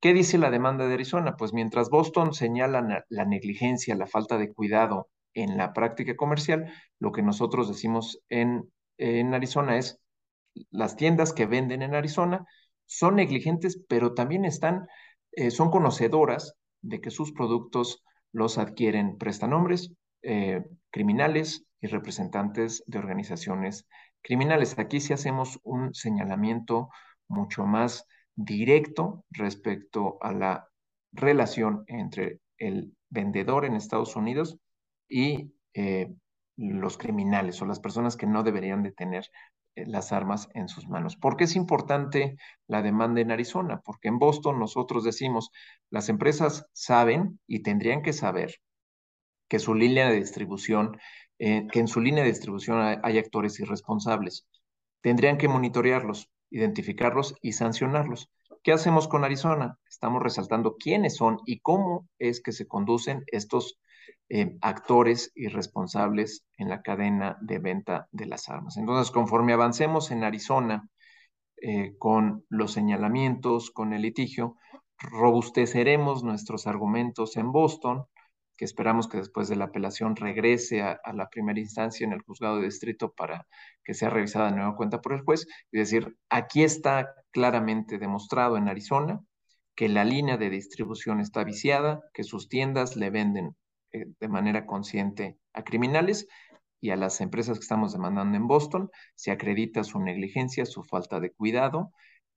¿Qué 0.00 0.14
dice 0.14 0.38
la 0.38 0.50
demanda 0.50 0.88
de 0.88 0.94
Arizona? 0.94 1.36
Pues 1.36 1.52
mientras 1.52 1.90
Boston 1.90 2.32
señala 2.32 3.04
la 3.08 3.24
negligencia, 3.26 3.94
la 3.94 4.06
falta 4.06 4.38
de 4.38 4.52
cuidado 4.52 5.08
en 5.34 5.56
la 5.58 5.72
práctica 5.74 6.16
comercial, 6.16 6.72
lo 6.98 7.12
que 7.12 7.22
nosotros 7.22 7.68
decimos 7.68 8.20
en, 8.30 8.70
en 8.98 9.34
Arizona 9.34 9.76
es 9.76 10.00
las 10.70 10.96
tiendas 10.96 11.32
que 11.32 11.46
venden 11.46 11.82
en 11.82 11.94
Arizona 11.94 12.46
son 12.86 13.16
negligentes, 13.16 13.82
pero 13.88 14.14
también 14.14 14.44
están, 14.44 14.86
eh, 15.32 15.50
son 15.50 15.70
conocedoras 15.70 16.54
de 16.82 17.00
que 17.00 17.10
sus 17.10 17.32
productos 17.32 18.04
los 18.32 18.58
adquieren 18.58 19.16
prestanombres, 19.16 19.92
eh, 20.22 20.64
criminales 20.90 21.64
y 21.80 21.86
representantes 21.86 22.82
de 22.86 22.98
organizaciones 22.98 23.86
criminales. 24.22 24.78
Aquí 24.78 25.00
sí 25.00 25.12
hacemos 25.12 25.60
un 25.62 25.94
señalamiento 25.94 26.88
mucho 27.28 27.64
más 27.64 28.06
directo 28.34 29.24
respecto 29.30 30.18
a 30.20 30.32
la 30.32 30.68
relación 31.12 31.84
entre 31.86 32.40
el 32.58 32.94
vendedor 33.08 33.64
en 33.64 33.76
Estados 33.76 34.16
Unidos 34.16 34.58
y 35.08 35.52
eh, 35.74 36.12
los 36.56 36.98
criminales 36.98 37.60
o 37.62 37.66
las 37.66 37.80
personas 37.80 38.16
que 38.16 38.26
no 38.26 38.42
deberían 38.42 38.82
de 38.82 38.92
tener 38.92 39.28
las 39.76 40.12
armas 40.12 40.48
en 40.54 40.68
sus 40.68 40.88
manos. 40.88 41.16
¿Por 41.16 41.36
qué 41.36 41.44
es 41.44 41.56
importante 41.56 42.36
la 42.66 42.82
demanda 42.82 43.20
en 43.20 43.30
Arizona? 43.30 43.80
Porque 43.84 44.08
en 44.08 44.18
Boston 44.18 44.58
nosotros 44.58 45.04
decimos, 45.04 45.50
las 45.90 46.08
empresas 46.08 46.66
saben 46.72 47.40
y 47.46 47.62
tendrían 47.62 48.02
que 48.02 48.12
saber 48.12 48.56
que 49.48 49.58
su 49.58 49.74
línea 49.74 50.08
de 50.08 50.16
distribución, 50.16 50.98
eh, 51.38 51.66
que 51.70 51.80
en 51.80 51.88
su 51.88 52.00
línea 52.00 52.24
de 52.24 52.30
distribución 52.30 52.80
hay, 52.80 52.96
hay 53.02 53.18
actores 53.18 53.58
irresponsables. 53.60 54.46
Tendrían 55.00 55.38
que 55.38 55.48
monitorearlos, 55.48 56.30
identificarlos 56.50 57.34
y 57.42 57.52
sancionarlos. 57.52 58.30
¿Qué 58.62 58.72
hacemos 58.72 59.08
con 59.08 59.24
Arizona? 59.24 59.78
Estamos 59.86 60.22
resaltando 60.22 60.76
quiénes 60.76 61.16
son 61.16 61.40
y 61.44 61.60
cómo 61.60 62.08
es 62.18 62.40
que 62.40 62.52
se 62.52 62.66
conducen 62.66 63.24
estos 63.26 63.78
actores 64.62 65.30
y 65.34 65.46
responsables 65.46 66.44
en 66.58 66.68
la 66.68 66.82
cadena 66.82 67.38
de 67.40 67.58
venta 67.58 68.08
de 68.10 68.26
las 68.26 68.48
armas. 68.48 68.76
Entonces, 68.76 69.12
conforme 69.12 69.52
avancemos 69.52 70.10
en 70.10 70.24
Arizona 70.24 70.88
eh, 71.66 71.96
con 71.98 72.44
los 72.48 72.72
señalamientos, 72.72 73.70
con 73.70 73.92
el 73.92 74.02
litigio, 74.02 74.56
robusteceremos 74.98 76.22
nuestros 76.22 76.66
argumentos 76.66 77.36
en 77.36 77.52
Boston, 77.52 78.04
que 78.56 78.64
esperamos 78.64 79.08
que 79.08 79.18
después 79.18 79.48
de 79.48 79.56
la 79.56 79.66
apelación 79.66 80.14
regrese 80.16 80.82
a, 80.82 81.00
la 81.14 81.28
primera 81.28 81.58
instancia 81.58 82.04
en 82.04 82.12
el 82.12 82.22
juzgado 82.22 82.58
de 82.58 82.66
distrito 82.66 83.12
para 83.12 83.46
que 83.82 83.94
sea 83.94 84.10
revisada 84.10 84.50
de 84.50 84.56
nueva 84.56 84.76
cuenta 84.76 85.00
por 85.00 85.14
el 85.14 85.22
juez. 85.22 85.46
Es 85.72 85.90
decir, 85.90 86.16
aquí 86.28 86.62
está 86.62 87.14
claramente 87.30 87.98
demostrado 87.98 88.56
en 88.56 88.68
Arizona 88.68 89.20
que 89.74 89.88
la 89.88 90.04
línea 90.04 90.36
de 90.36 90.50
distribución 90.50 91.20
está 91.20 91.42
viciada, 91.44 92.00
que 92.12 92.22
sus 92.24 92.48
tiendas 92.48 92.94
le 92.94 93.10
venden 93.10 93.56
eh, 93.94 94.06
de 94.18 94.28
manera 94.28 94.66
consciente 94.66 95.38
a 95.52 95.62
criminales 95.62 96.26
y 96.80 96.90
a 96.90 96.96
las 96.96 97.20
empresas 97.20 97.58
que 97.58 97.62
estamos 97.62 97.92
demandando 97.92 98.36
en 98.36 98.48
Boston 98.48 98.90
se 99.14 99.30
acredita 99.30 99.84
su 99.84 100.00
negligencia, 100.00 100.66
su 100.66 100.82
falta 100.82 101.20
de 101.20 101.30
cuidado 101.30 101.92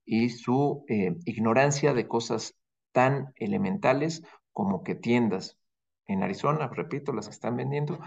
y 0.06 0.30
su 0.30 0.86
eh, 0.88 1.16
ignorancia 1.26 1.94
de 1.94 2.08
cosas 2.08 2.56
tan 2.94 3.34
elementales 3.36 4.24
como 4.54 4.84
que 4.84 4.96
tiendas 4.96 5.58
en 6.06 6.24
Arizona, 6.24 6.68
repito, 6.68 7.12
las 7.12 7.28
que 7.28 7.34
están 7.34 7.58
vendiendo, 7.58 8.00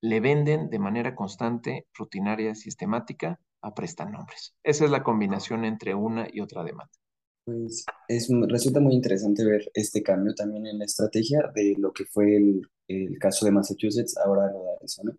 le 0.00 0.20
venden 0.20 0.68
de 0.68 0.78
manera 0.78 1.14
constante, 1.14 1.86
rutinaria, 1.94 2.54
sistemática 2.54 3.38
a 3.60 3.74
prestanombres. 3.74 4.56
Esa 4.64 4.84
es 4.86 4.90
la 4.90 5.04
combinación 5.04 5.64
entre 5.64 5.94
una 5.94 6.26
y 6.32 6.40
otra 6.40 6.64
demanda. 6.64 7.01
Pues 7.44 7.84
es, 8.08 8.28
resulta 8.48 8.80
muy 8.80 8.94
interesante 8.94 9.44
ver 9.44 9.70
este 9.74 10.02
cambio 10.02 10.34
también 10.34 10.66
en 10.66 10.78
la 10.78 10.84
estrategia 10.84 11.50
de 11.54 11.74
lo 11.76 11.92
que 11.92 12.04
fue 12.04 12.36
el, 12.36 12.62
el 12.86 13.18
caso 13.18 13.44
de 13.44 13.50
Massachusetts, 13.52 14.16
ahora 14.16 14.50
lo 14.52 14.62
de 14.64 14.72
Arizona. 14.78 15.16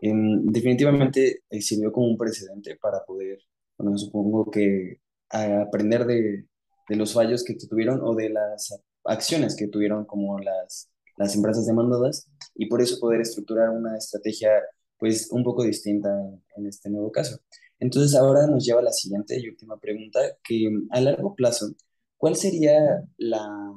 Em, 0.00 0.46
definitivamente 0.46 1.42
eh, 1.50 1.60
sirvió 1.62 1.92
como 1.92 2.08
un 2.08 2.18
precedente 2.18 2.76
para 2.76 3.04
poder, 3.04 3.38
bueno, 3.78 3.96
supongo 3.98 4.50
que 4.50 5.00
aprender 5.28 6.06
de, 6.06 6.46
de 6.88 6.96
los 6.96 7.12
fallos 7.14 7.44
que 7.44 7.54
tuvieron 7.54 8.00
o 8.02 8.14
de 8.16 8.30
las 8.30 8.80
acciones 9.04 9.54
que 9.56 9.68
tuvieron 9.68 10.04
como 10.06 10.40
las, 10.40 10.90
las 11.16 11.36
empresas 11.36 11.66
demandadas 11.66 12.28
y 12.54 12.66
por 12.66 12.82
eso 12.82 12.98
poder 12.98 13.20
estructurar 13.20 13.70
una 13.70 13.96
estrategia 13.96 14.50
pues 14.98 15.30
un 15.30 15.44
poco 15.44 15.62
distinta 15.64 16.10
en, 16.10 16.42
en 16.56 16.66
este 16.66 16.90
nuevo 16.90 17.12
caso. 17.12 17.38
Entonces 17.80 18.14
ahora 18.14 18.46
nos 18.46 18.64
lleva 18.64 18.80
a 18.80 18.84
la 18.84 18.92
siguiente 18.92 19.40
y 19.40 19.48
última 19.48 19.78
pregunta, 19.78 20.20
que 20.44 20.70
a 20.90 21.00
largo 21.00 21.34
plazo, 21.34 21.72
¿cuál 22.18 22.36
sería 22.36 23.02
la, 23.16 23.72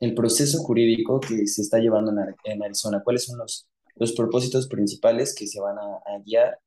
el 0.00 0.14
proceso 0.14 0.58
jurídico 0.58 1.20
que 1.20 1.46
se 1.46 1.60
está 1.60 1.78
llevando 1.78 2.12
en, 2.44 2.62
Arizona? 2.62 3.02
¿Cuáles 3.04 3.24
son 3.24 3.38
los, 3.38 3.68
los 3.96 4.12
propósitos 4.12 4.68
principales 4.68 5.34
que 5.34 5.46
se 5.46 5.60
van 5.60 5.76
a, 5.78 6.18
guiar? 6.24 6.58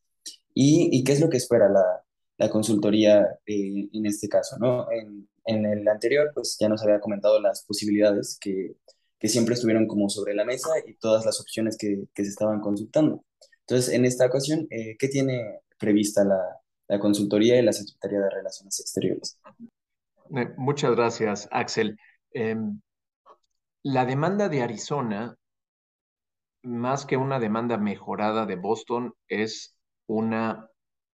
¿Y, 0.53 0.89
¿Y, 0.95 1.03
qué 1.03 1.13
es 1.13 1.19
lo 1.19 1.29
que 1.29 1.37
espera 1.37 1.69
la, 1.69 2.03
la 2.37 2.49
consultoría 2.49 3.39
eh, 3.47 3.89
en 3.91 4.05
este 4.05 4.29
caso? 4.29 4.57
¿no? 4.59 4.89
En, 4.91 5.27
en, 5.45 5.65
el 5.65 5.87
anterior, 5.87 6.31
pues 6.35 6.55
ya 6.59 6.69
nos 6.69 6.83
había 6.83 6.99
comentado 6.99 7.41
las 7.41 7.65
posibilidades 7.65 8.37
que, 8.39 8.77
que 9.19 9.27
siempre 9.27 9.55
estuvieron 9.55 9.87
como 9.87 10.07
sobre 10.09 10.35
la 10.35 10.45
mesa 10.45 10.69
y 10.85 10.93
todas 10.95 11.25
las 11.25 11.41
opciones 11.41 11.77
que, 11.77 12.05
que 12.13 12.23
se 12.23 12.29
estaban 12.29 12.61
consultando. 12.61 13.25
Entonces, 13.61 13.91
en 13.93 14.05
esta 14.05 14.27
ocasión, 14.27 14.67
eh, 14.69 14.95
¿qué 14.99 15.07
tiene 15.07 15.61
prevista 15.79 16.23
la, 16.23 16.39
la 16.87 16.99
consultoría 16.99 17.59
y 17.59 17.63
la 17.63 17.73
Secretaría 17.73 18.19
de 18.19 18.29
Relaciones 18.29 18.79
Exteriores. 18.79 19.39
Eh, 20.35 20.49
muchas 20.57 20.95
gracias, 20.95 21.47
Axel. 21.51 21.97
Eh, 22.33 22.55
la 23.83 24.05
demanda 24.05 24.49
de 24.49 24.63
Arizona, 24.63 25.35
más 26.63 27.05
que 27.05 27.17
una 27.17 27.39
demanda 27.39 27.77
mejorada 27.77 28.45
de 28.45 28.55
Boston, 28.55 29.13
es 29.27 29.77
una 30.07 30.69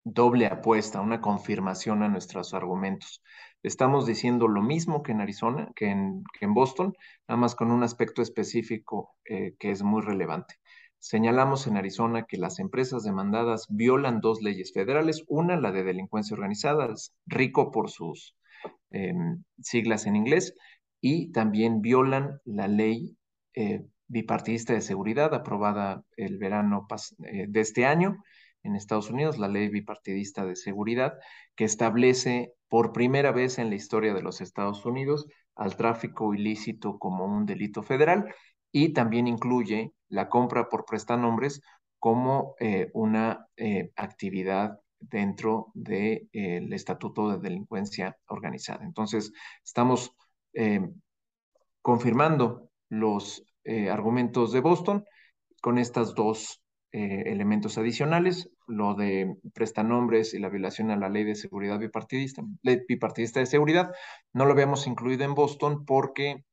doble 0.03 0.47
apuesta, 0.47 1.01
una 1.01 1.21
confirmación 1.21 2.03
a 2.03 2.09
nuestros 2.09 2.53
argumentos. 2.53 3.21
Estamos 3.63 4.05
diciendo 4.05 4.47
lo 4.47 4.61
mismo 4.61 5.03
que 5.03 5.11
en 5.11 5.21
Arizona, 5.21 5.69
que 5.75 5.89
en, 5.89 6.23
que 6.37 6.45
en 6.45 6.53
Boston, 6.53 6.93
nada 7.27 7.39
más 7.39 7.55
con 7.55 7.71
un 7.71 7.83
aspecto 7.83 8.21
específico 8.21 9.15
eh, 9.25 9.55
que 9.59 9.71
es 9.71 9.83
muy 9.83 10.01
relevante. 10.01 10.55
Señalamos 10.99 11.67
en 11.67 11.77
Arizona 11.77 12.25
que 12.25 12.37
las 12.37 12.59
empresas 12.59 13.03
demandadas 13.03 13.67
violan 13.69 14.19
dos 14.19 14.41
leyes 14.41 14.73
federales, 14.73 15.23
una 15.27 15.55
la 15.59 15.71
de 15.71 15.83
delincuencia 15.83 16.35
organizada, 16.35 16.93
rico 17.25 17.71
por 17.71 17.89
sus 17.89 18.35
eh, 18.91 19.13
siglas 19.61 20.05
en 20.07 20.15
inglés, 20.15 20.55
y 20.99 21.31
también 21.31 21.81
violan 21.81 22.39
la 22.45 22.67
ley 22.67 23.15
eh, 23.53 23.85
bipartidista 24.07 24.73
de 24.73 24.81
seguridad 24.81 25.33
aprobada 25.33 26.03
el 26.15 26.37
verano 26.37 26.87
eh, 27.23 27.45
de 27.47 27.59
este 27.59 27.85
año 27.85 28.23
en 28.63 28.75
Estados 28.75 29.09
Unidos, 29.09 29.37
la 29.37 29.47
ley 29.47 29.69
bipartidista 29.69 30.45
de 30.45 30.55
seguridad, 30.55 31.13
que 31.55 31.63
establece 31.65 32.53
por 32.67 32.91
primera 32.91 33.31
vez 33.31 33.59
en 33.59 33.69
la 33.69 33.75
historia 33.75 34.13
de 34.13 34.21
los 34.21 34.41
Estados 34.41 34.85
Unidos 34.85 35.27
al 35.55 35.75
tráfico 35.75 36.33
ilícito 36.33 36.97
como 36.99 37.25
un 37.25 37.45
delito 37.45 37.83
federal 37.83 38.33
y 38.71 38.93
también 38.93 39.27
incluye 39.27 39.93
la 40.09 40.29
compra 40.29 40.69
por 40.69 40.85
prestanombres 40.85 41.61
como 41.99 42.55
eh, 42.59 42.89
una 42.93 43.47
eh, 43.55 43.91
actividad 43.95 44.79
dentro 44.99 45.71
del 45.73 46.29
de, 46.31 46.75
Estatuto 46.75 47.29
de 47.29 47.39
Delincuencia 47.39 48.17
Organizada. 48.27 48.83
Entonces, 48.83 49.31
estamos 49.63 50.11
eh, 50.53 50.81
confirmando 51.81 52.69
los 52.89 53.43
argumentos 53.91 54.53
de 54.53 54.61
Boston 54.61 55.03
con 55.61 55.77
estos 55.77 56.15
dos 56.15 56.63
elementos 56.93 57.77
adicionales, 57.77 58.49
lo 58.65 58.93
de 58.93 59.35
prestanombres 59.53 60.33
y 60.33 60.39
la 60.39 60.47
violación 60.47 60.89
a 60.89 60.95
la 60.95 61.09
ley 61.09 61.25
de 61.25 61.35
seguridad 61.35 61.77
bipartidista, 61.77 62.43
ley 62.61 62.79
bipartidista 62.87 63.41
de 63.41 63.45
seguridad. 63.45 63.93
No 64.31 64.45
lo 64.45 64.53
habíamos 64.53 64.87
incluido 64.87 65.25
en 65.25 65.35
Boston 65.35 65.83
porque 65.85 66.45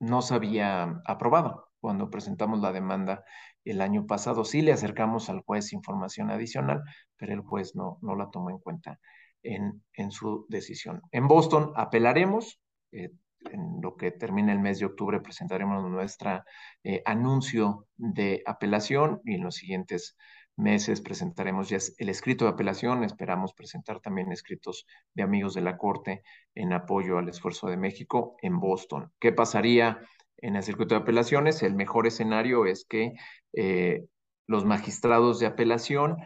no 0.00 0.22
se 0.22 0.34
había 0.34 1.02
aprobado 1.04 1.68
cuando 1.80 2.10
presentamos 2.10 2.60
la 2.60 2.72
demanda 2.72 3.24
el 3.64 3.80
año 3.80 4.06
pasado. 4.06 4.44
Sí 4.44 4.62
le 4.62 4.72
acercamos 4.72 5.28
al 5.28 5.40
juez 5.40 5.72
información 5.72 6.30
adicional, 6.30 6.82
pero 7.16 7.32
el 7.32 7.40
juez 7.40 7.74
no, 7.76 7.98
no 8.02 8.16
la 8.16 8.30
tomó 8.30 8.50
en 8.50 8.58
cuenta 8.58 8.98
en, 9.42 9.82
en 9.94 10.10
su 10.10 10.46
decisión. 10.48 11.02
En 11.12 11.28
Boston 11.28 11.72
apelaremos. 11.76 12.60
Eh, 12.92 13.10
en 13.52 13.80
lo 13.80 13.96
que 13.96 14.10
termina 14.10 14.52
el 14.52 14.58
mes 14.58 14.80
de 14.80 14.86
octubre 14.86 15.20
presentaremos 15.20 15.88
nuestro 15.88 16.42
eh, 16.82 17.02
anuncio 17.04 17.86
de 17.96 18.42
apelación 18.46 19.20
y 19.24 19.34
en 19.34 19.44
los 19.44 19.54
siguientes 19.54 20.16
meses 20.58 21.00
presentaremos 21.00 21.68
ya 21.68 21.78
el 21.98 22.08
escrito 22.08 22.44
de 22.44 22.50
apelación. 22.50 23.04
Esperamos 23.04 23.54
presentar 23.54 24.00
también 24.00 24.32
escritos 24.32 24.86
de 25.14 25.22
amigos 25.22 25.54
de 25.54 25.62
la 25.62 25.78
Corte 25.78 26.22
en 26.54 26.72
apoyo 26.72 27.18
al 27.18 27.28
esfuerzo 27.28 27.68
de 27.68 27.76
México 27.76 28.36
en 28.42 28.58
Boston. 28.58 29.12
¿Qué 29.18 29.32
pasaría 29.32 29.98
en 30.36 30.56
el 30.56 30.62
circuito 30.62 30.94
de 30.94 31.02
apelaciones? 31.02 31.62
El 31.62 31.74
mejor 31.74 32.06
escenario 32.06 32.66
es 32.66 32.84
que 32.84 33.14
eh, 33.52 34.04
los 34.46 34.64
magistrados 34.64 35.38
de 35.38 35.46
apelación 35.46 36.16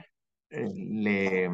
eh, 0.51 0.67
le, 0.75 1.51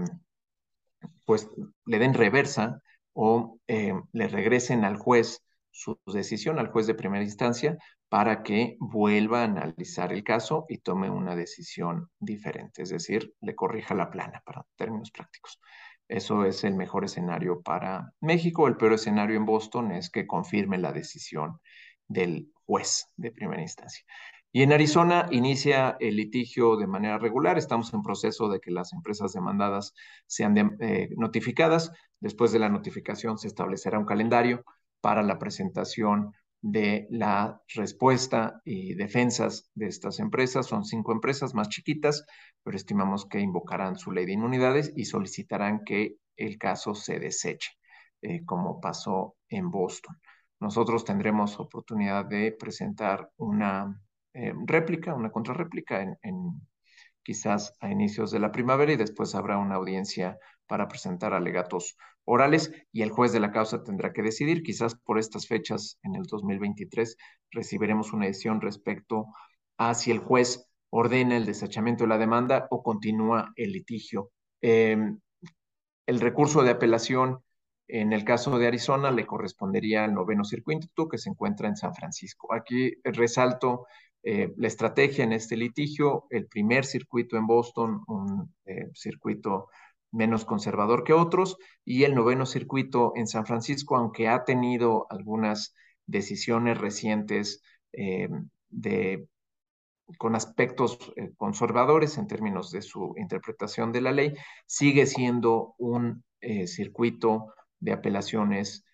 pues, 1.24 1.50
le 1.86 1.98
den 1.98 2.14
reversa 2.14 2.80
o 3.12 3.58
eh, 3.66 3.94
le 4.12 4.28
regresen 4.28 4.84
al 4.84 4.96
juez 4.96 5.42
su 5.70 5.98
decisión, 6.06 6.58
al 6.58 6.68
juez 6.68 6.86
de 6.86 6.94
primera 6.94 7.24
instancia, 7.24 7.78
para 8.08 8.42
que 8.42 8.76
vuelva 8.80 9.42
a 9.42 9.44
analizar 9.44 10.12
el 10.12 10.24
caso 10.24 10.64
y 10.68 10.78
tome 10.78 11.10
una 11.10 11.36
decisión 11.36 12.08
diferente, 12.18 12.82
es 12.82 12.88
decir, 12.90 13.34
le 13.40 13.54
corrija 13.54 13.94
la 13.94 14.10
plana 14.10 14.42
para 14.44 14.64
términos 14.76 15.10
prácticos. 15.10 15.60
Eso 16.08 16.44
es 16.44 16.64
el 16.64 16.74
mejor 16.74 17.04
escenario 17.04 17.60
para 17.60 18.14
México. 18.20 18.66
El 18.66 18.78
peor 18.78 18.94
escenario 18.94 19.36
en 19.36 19.44
Boston 19.44 19.92
es 19.92 20.08
que 20.08 20.26
confirme 20.26 20.78
la 20.78 20.92
decisión 20.92 21.60
del 22.06 22.50
juez 22.64 23.06
de 23.16 23.30
primera 23.30 23.60
instancia. 23.60 24.04
Y 24.50 24.62
en 24.62 24.72
Arizona 24.72 25.26
inicia 25.30 25.98
el 26.00 26.16
litigio 26.16 26.76
de 26.76 26.86
manera 26.86 27.18
regular. 27.18 27.58
Estamos 27.58 27.92
en 27.92 28.02
proceso 28.02 28.48
de 28.48 28.60
que 28.60 28.70
las 28.70 28.94
empresas 28.94 29.34
demandadas 29.34 29.92
sean 30.26 30.78
eh, 30.80 31.10
notificadas. 31.18 31.92
Después 32.20 32.52
de 32.52 32.58
la 32.58 32.70
notificación 32.70 33.36
se 33.36 33.48
establecerá 33.48 33.98
un 33.98 34.06
calendario 34.06 34.64
para 35.02 35.22
la 35.22 35.38
presentación 35.38 36.32
de 36.60 37.06
la 37.10 37.62
respuesta 37.74 38.60
y 38.64 38.94
defensas 38.94 39.70
de 39.74 39.86
estas 39.86 40.18
empresas. 40.18 40.66
Son 40.66 40.84
cinco 40.84 41.12
empresas 41.12 41.54
más 41.54 41.68
chiquitas, 41.68 42.24
pero 42.62 42.76
estimamos 42.76 43.26
que 43.26 43.40
invocarán 43.40 43.96
su 43.96 44.12
ley 44.12 44.26
de 44.26 44.32
inmunidades 44.32 44.92
y 44.96 45.04
solicitarán 45.04 45.84
que 45.84 46.16
el 46.36 46.58
caso 46.58 46.94
se 46.94 47.18
deseche, 47.18 47.70
eh, 48.22 48.44
como 48.44 48.80
pasó 48.80 49.36
en 49.48 49.70
Boston. 49.70 50.16
Nosotros 50.60 51.04
tendremos 51.04 51.58
oportunidad 51.60 52.24
de 52.24 52.52
presentar 52.52 53.30
una 53.36 54.00
eh, 54.34 54.52
réplica, 54.66 55.14
una 55.14 55.30
contrarréplica 55.30 56.02
en, 56.02 56.18
en, 56.22 56.34
quizás 57.22 57.74
a 57.80 57.90
inicios 57.90 58.30
de 58.30 58.40
la 58.40 58.50
primavera 58.50 58.92
y 58.92 58.96
después 58.96 59.34
habrá 59.34 59.58
una 59.58 59.76
audiencia 59.76 60.38
para 60.68 60.86
presentar 60.86 61.34
alegatos 61.34 61.96
orales 62.24 62.72
y 62.92 63.02
el 63.02 63.10
juez 63.10 63.32
de 63.32 63.40
la 63.40 63.50
causa 63.50 63.82
tendrá 63.82 64.12
que 64.12 64.22
decidir. 64.22 64.62
Quizás 64.62 64.94
por 64.94 65.18
estas 65.18 65.46
fechas, 65.48 65.98
en 66.02 66.14
el 66.14 66.24
2023, 66.24 67.16
recibiremos 67.50 68.12
una 68.12 68.26
decisión 68.26 68.60
respecto 68.60 69.26
a 69.78 69.94
si 69.94 70.10
el 70.10 70.18
juez 70.18 70.70
ordena 70.90 71.36
el 71.36 71.46
desechamiento 71.46 72.04
de 72.04 72.08
la 72.08 72.18
demanda 72.18 72.68
o 72.70 72.82
continúa 72.82 73.52
el 73.56 73.72
litigio. 73.72 74.30
Em, 74.60 75.18
el 76.06 76.20
recurso 76.20 76.62
de 76.62 76.70
apelación 76.70 77.40
en 77.88 78.12
el 78.12 78.24
caso 78.24 78.58
de 78.58 78.66
Arizona 78.66 79.10
le 79.10 79.26
correspondería 79.26 80.04
al 80.04 80.12
noveno 80.12 80.44
circuito 80.44 81.08
que 81.08 81.16
se 81.16 81.30
encuentra 81.30 81.68
en 81.68 81.76
San 81.76 81.94
Francisco. 81.94 82.52
Aquí 82.52 82.92
resalto 83.02 83.86
eh, 84.22 84.52
la 84.56 84.68
estrategia 84.68 85.24
en 85.24 85.32
este 85.32 85.56
litigio, 85.56 86.26
el 86.28 86.46
primer 86.46 86.84
circuito 86.84 87.36
en 87.38 87.46
Boston, 87.46 88.02
un 88.08 88.54
eh, 88.66 88.90
circuito 88.92 89.68
menos 90.10 90.44
conservador 90.44 91.04
que 91.04 91.12
otros, 91.12 91.56
y 91.84 92.04
el 92.04 92.14
noveno 92.14 92.46
circuito 92.46 93.12
en 93.16 93.26
San 93.26 93.46
Francisco, 93.46 93.96
aunque 93.96 94.28
ha 94.28 94.44
tenido 94.44 95.06
algunas 95.10 95.74
decisiones 96.06 96.78
recientes 96.78 97.62
eh, 97.92 98.28
de, 98.68 99.28
con 100.16 100.34
aspectos 100.34 100.98
eh, 101.16 101.30
conservadores 101.36 102.18
en 102.18 102.26
términos 102.26 102.70
de 102.70 102.82
su 102.82 103.14
interpretación 103.16 103.92
de 103.92 104.00
la 104.00 104.12
ley, 104.12 104.34
sigue 104.66 105.06
siendo 105.06 105.74
un 105.78 106.24
eh, 106.40 106.66
circuito 106.66 107.54
de 107.78 107.92
apelaciones 107.92 108.84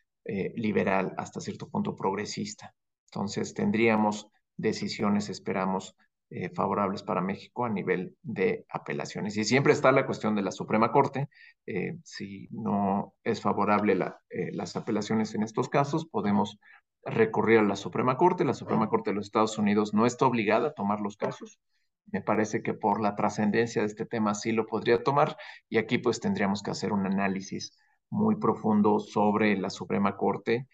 liberal 0.56 1.12
hasta 1.18 1.38
cierto 1.38 1.68
punto 1.68 1.94
progresista. 1.94 2.74
Entonces 3.10 3.52
tendríamos 3.52 4.28
decisiones, 4.56 5.28
esperamos, 5.28 5.94
eh, 6.30 6.48
favorables 6.48 7.02
para 7.02 7.20
México 7.20 7.64
a 7.64 7.68
nivel 7.68 8.16
de 8.22 8.64
apelaciones. 8.70 9.36
Y 9.36 9.44
siempre 9.44 9.72
está 9.72 9.92
la 9.92 10.06
cuestión 10.06 10.34
de 10.34 10.42
la 10.42 10.50
Suprema 10.50 10.90
Corte. 10.90 11.28
Eh, 11.66 11.98
si 12.02 12.48
no 12.50 13.14
es 13.22 13.40
favorable 13.40 13.92
eh, 14.30 14.50
las 14.52 14.74
apelaciones 14.74 15.34
en 15.34 15.42
estos 15.42 15.68
casos, 15.68 16.06
podemos 16.06 16.58
recurrir 17.04 17.58
a 17.58 17.62
la 17.62 17.76
Suprema 17.76 18.16
Corte. 18.16 18.44
La 18.44 18.54
Suprema 18.54 18.88
Corte 18.88 19.10
de 19.10 19.16
los 19.16 19.26
Estados 19.26 19.58
Unidos 19.58 19.94
no 19.94 20.06
está 20.06 20.26
obligada 20.26 20.68
a 20.68 20.74
tomar 20.74 21.00
los 21.00 21.16
casos. 21.16 21.60
Me 22.06 22.22
parece 22.22 22.62
que 22.62 22.74
por 22.74 23.00
la 23.00 23.14
trascendencia 23.16 23.82
de 23.82 23.88
este 23.88 24.06
tema 24.06 24.34
sí 24.34 24.50
lo 24.50 24.66
podría 24.66 25.04
tomar 25.04 25.36
y 25.68 25.78
aquí 25.78 25.98
pues 25.98 26.20
tendríamos 26.20 26.62
que 26.62 26.70
hacer 26.70 26.92
un 26.92 27.06
análisis 27.06 27.78
muy 28.08 28.36
profundo 28.36 28.98
sobre 28.98 29.56
la 29.56 29.70
Suprema 29.70 30.16
Corte, 30.16 30.68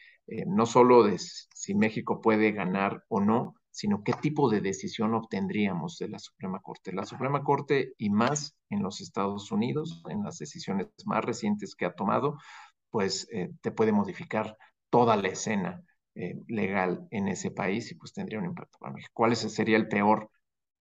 no 0.47 0.65
solo 0.67 1.03
de 1.05 1.19
si 1.19 1.75
México 1.75 2.21
puede 2.21 2.53
ganar 2.53 3.05
o 3.09 3.21
no, 3.21 3.60
sino 3.71 4.03
qué 4.03 4.13
tipo 4.13 4.51
de 4.51 4.61
decisión 4.61 5.15
obtendríamos 5.15 5.99
de 5.99 6.09
la 6.09 6.19
Suprema 6.19 6.61
Corte. 6.61 6.93
La 6.93 7.07
Suprema 7.07 7.43
Corte 7.43 7.95
y 7.99 8.11
más 8.11 8.57
en 8.69 8.83
los 8.83 9.01
Estados 9.01 9.51
Unidos, 9.53 10.03
en 10.09 10.23
las 10.23 10.39
decisiones 10.39 10.89
más 11.05 11.25
recientes 11.25 11.75
que 11.75 11.87
ha 11.87 11.95
tomado, 11.95 12.37
pues 12.91 13.29
eh, 13.33 13.51
te 13.61 13.71
puede 13.71 13.93
modificar 13.93 14.57
toda 14.91 15.17
la 15.17 15.29
escena 15.29 15.83
eh, 16.15 16.35
legal 16.49 17.07
en 17.11 17.29
ese 17.29 17.51
país 17.51 17.91
y 17.93 17.95
pues 17.95 18.13
tendría 18.13 18.41
un 18.41 18.47
impacto 18.47 18.79
para 18.79 18.93
México. 18.93 19.13
¿Cuál 19.15 19.37
sería 19.37 19.77
el 19.77 19.89
peor 19.89 20.31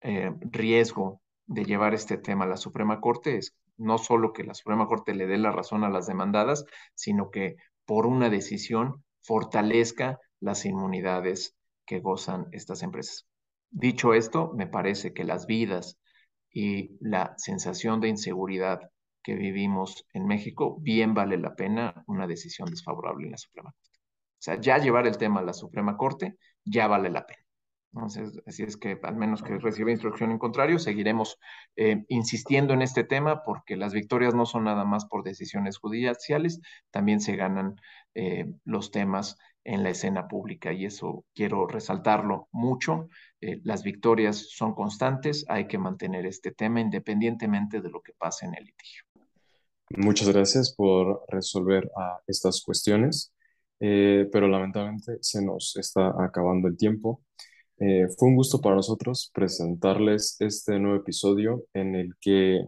eh, 0.02 0.30
riesgo 0.42 1.22
de 1.46 1.64
llevar 1.64 1.94
este 1.94 2.18
tema 2.18 2.44
a 2.44 2.48
la 2.48 2.58
Suprema 2.58 3.00
Corte? 3.00 3.38
Es 3.38 3.56
no 3.76 3.98
solo 3.98 4.32
que 4.32 4.44
la 4.44 4.54
Suprema 4.54 4.86
Corte 4.86 5.14
le 5.14 5.26
dé 5.26 5.38
la 5.38 5.50
razón 5.50 5.82
a 5.84 5.90
las 5.90 6.06
demandadas, 6.06 6.64
sino 6.94 7.30
que 7.30 7.56
por 7.86 8.06
una 8.06 8.30
decisión 8.30 9.02
fortalezca 9.22 10.20
las 10.40 10.64
inmunidades 10.66 11.56
que 11.86 12.00
gozan 12.00 12.48
estas 12.52 12.82
empresas. 12.82 13.26
Dicho 13.70 14.14
esto, 14.14 14.52
me 14.54 14.66
parece 14.66 15.12
que 15.12 15.24
las 15.24 15.46
vidas 15.46 15.98
y 16.50 16.96
la 17.00 17.34
sensación 17.36 18.00
de 18.00 18.08
inseguridad 18.08 18.80
que 19.22 19.34
vivimos 19.34 20.06
en 20.12 20.26
México, 20.26 20.78
bien 20.80 21.14
vale 21.14 21.38
la 21.38 21.56
pena 21.56 22.04
una 22.06 22.26
decisión 22.26 22.68
desfavorable 22.68 23.24
en 23.24 23.32
la 23.32 23.38
Suprema 23.38 23.72
Corte. 23.72 23.98
O 23.98 24.42
sea, 24.44 24.60
ya 24.60 24.78
llevar 24.78 25.06
el 25.06 25.16
tema 25.16 25.40
a 25.40 25.44
la 25.44 25.54
Suprema 25.54 25.96
Corte 25.96 26.36
ya 26.64 26.86
vale 26.86 27.10
la 27.10 27.26
pena. 27.26 27.44
Entonces, 27.94 28.40
así 28.46 28.64
es 28.64 28.76
que 28.76 28.98
al 29.02 29.16
menos 29.16 29.42
que 29.42 29.56
reciba 29.58 29.90
instrucción 29.90 30.32
en 30.32 30.38
contrario, 30.38 30.78
seguiremos 30.78 31.38
eh, 31.76 32.04
insistiendo 32.08 32.74
en 32.74 32.82
este 32.82 33.04
tema 33.04 33.44
porque 33.44 33.76
las 33.76 33.94
victorias 33.94 34.34
no 34.34 34.46
son 34.46 34.64
nada 34.64 34.84
más 34.84 35.06
por 35.06 35.22
decisiones 35.22 35.78
judiciales, 35.78 36.60
también 36.90 37.20
se 37.20 37.36
ganan 37.36 37.76
eh, 38.14 38.46
los 38.64 38.90
temas 38.90 39.38
en 39.64 39.82
la 39.82 39.90
escena 39.90 40.28
pública 40.28 40.72
y 40.72 40.84
eso 40.84 41.24
quiero 41.34 41.66
resaltarlo 41.66 42.48
mucho. 42.52 43.08
Eh, 43.40 43.60
las 43.64 43.82
victorias 43.82 44.50
son 44.50 44.74
constantes, 44.74 45.44
hay 45.48 45.66
que 45.66 45.78
mantener 45.78 46.26
este 46.26 46.52
tema 46.52 46.80
independientemente 46.80 47.80
de 47.80 47.90
lo 47.90 48.00
que 48.02 48.12
pase 48.12 48.46
en 48.46 48.54
el 48.54 48.64
litigio. 48.64 49.02
Muchas 49.96 50.28
gracias 50.28 50.74
por 50.74 51.24
resolver 51.28 51.90
estas 52.26 52.62
cuestiones, 52.62 53.32
eh, 53.80 54.28
pero 54.32 54.48
lamentablemente 54.48 55.18
se 55.20 55.44
nos 55.44 55.76
está 55.76 56.12
acabando 56.22 56.68
el 56.68 56.76
tiempo. 56.76 57.22
Eh, 57.78 58.06
fue 58.16 58.28
un 58.28 58.36
gusto 58.36 58.60
para 58.60 58.76
nosotros 58.76 59.30
presentarles 59.34 60.36
este 60.40 60.78
nuevo 60.78 60.96
episodio 60.96 61.64
en 61.74 61.94
el 61.94 62.14
que 62.20 62.66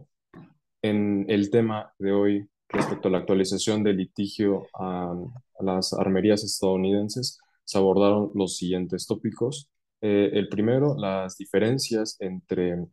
en 0.81 1.25
el 1.27 1.49
tema 1.49 1.93
de 1.97 2.11
hoy 2.11 2.49
respecto 2.69 3.07
a 3.07 3.11
la 3.11 3.19
actualización 3.19 3.83
del 3.83 3.97
litigio 3.97 4.67
a, 4.73 5.13
las 5.59 5.93
armerías 5.93 6.43
estadounidenses, 6.43 7.39
se 7.63 7.77
abordaron 7.77 8.31
los 8.35 8.57
siguientes 8.57 9.07
tópicos. 9.07 9.69
Eh, 10.01 10.29
el 10.33 10.49
primero, 10.49 10.95
las 10.97 11.37
diferencias 11.37 12.17
entre 12.19 12.85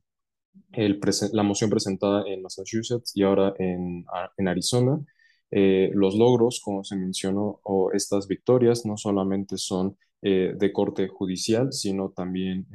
el 0.72 1.00
la 1.32 1.42
moción 1.42 1.70
presentada 1.70 2.24
en 2.26 2.42
Massachusetts 2.42 3.12
y 3.14 3.22
ahora 3.22 3.54
en, 3.58 4.04
en 4.36 4.48
Arizona. 4.48 4.98
Eh, 5.50 5.90
los 5.94 6.16
logros, 6.16 6.60
como 6.64 6.84
se 6.84 6.96
mencionó, 6.96 7.60
o 7.64 7.92
estas 7.92 8.26
victorias 8.28 8.86
no 8.86 8.96
solamente 8.96 9.56
son 9.58 9.96
eh, 10.22 10.54
de 10.56 10.72
corte 10.72 11.08
judicial, 11.08 11.72
sino 11.72 12.10
también 12.10 12.66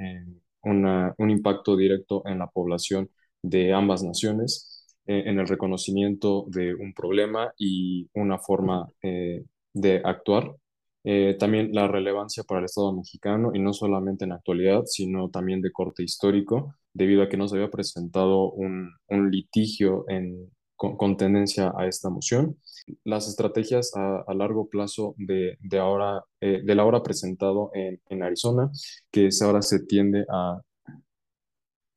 una, 0.64 1.14
un 1.18 1.30
impacto 1.30 1.76
directo 1.76 2.24
en 2.26 2.40
la 2.40 2.48
población 2.48 3.10
de 3.42 3.74
ambas 3.74 4.04
naciones 4.04 4.68
en 5.10 5.39
el 5.39 5.48
reconocimiento 5.48 6.45
de 6.50 6.76
un 6.76 6.93
problema 6.93 7.52
y 7.58 8.08
una 8.13 8.38
forma 8.38 8.88
eh, 9.02 9.43
de 9.74 10.02
actuar. 10.04 10.56
Eh, 11.04 11.36
también 11.39 11.74
la 11.74 11.88
relevancia 11.88 12.43
para 12.43 12.60
el 12.60 12.65
Estado 12.65 12.93
mexicano, 12.93 13.52
y 13.54 13.60
no 13.60 13.74
solamente 13.74 14.26
en 14.26 14.34
actualidad, 14.34 14.84
sino 14.86 15.30
también 15.30 15.62
de 15.62 15.72
corte 15.72 16.04
histórico, 16.04 16.76
debido 16.93 17.24
a 17.24 17.30
que 17.30 17.38
no 17.38 17.48
se 17.48 17.56
había 17.56 17.72
presentado 17.72 18.52
un, 18.52 18.91
un 19.08 19.32
litigio 19.32 20.06
en, 20.10 20.52
con, 20.76 21.17
tendencia 21.17 21.74
a 21.76 21.88
esta 21.88 22.10
moción. 22.10 22.58
Las 23.04 23.28
estrategias 23.28 23.95
a, 23.95 24.22
a 24.28 24.34
largo 24.36 24.69
plazo 24.69 25.15
de, 25.17 25.58
de 25.62 25.80
ahora, 25.80 26.24
de 26.41 26.76
la 26.76 26.86
hora 26.86 27.02
presentado 27.02 27.72
en, 27.74 28.00
en 28.10 28.24
Arizona, 28.24 28.69
que 29.12 29.30
ahora 29.41 29.62
se 29.62 29.80
tiende 29.86 30.26
a, 30.30 30.62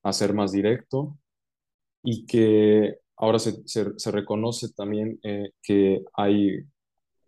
a 0.03 0.13
ser 0.13 0.33
más 0.33 0.53
directo 0.53 1.19
y 2.03 2.27
que 2.27 3.02
Ahora 3.17 3.39
se, 3.39 3.63
se, 3.67 4.11
reconoce 4.11 4.73
también 4.73 5.21
eh, 5.23 5.51
que 5.63 6.03
hay 6.15 6.65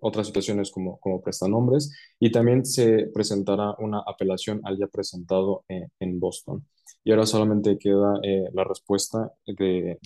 otras 0.00 0.26
situaciones 0.26 0.70
como, 0.70 0.98
como 0.98 1.22
prestanombres 1.22 1.92
y 2.18 2.32
también 2.32 2.64
se 2.64 3.06
presentará 3.14 3.74
una 3.78 4.02
apelación 4.06 4.60
al 4.64 4.78
ya 4.78 4.86
presentado 4.86 5.64
eh, 5.68 5.88
en 6.00 6.18
Boston. 6.18 6.66
Y 7.04 7.10
ahora 7.10 7.26
solamente 7.26 7.78
queda 7.78 8.18
eh, 8.22 8.44
la 8.52 8.64
respuesta 8.64 9.32
de, 9.46 9.98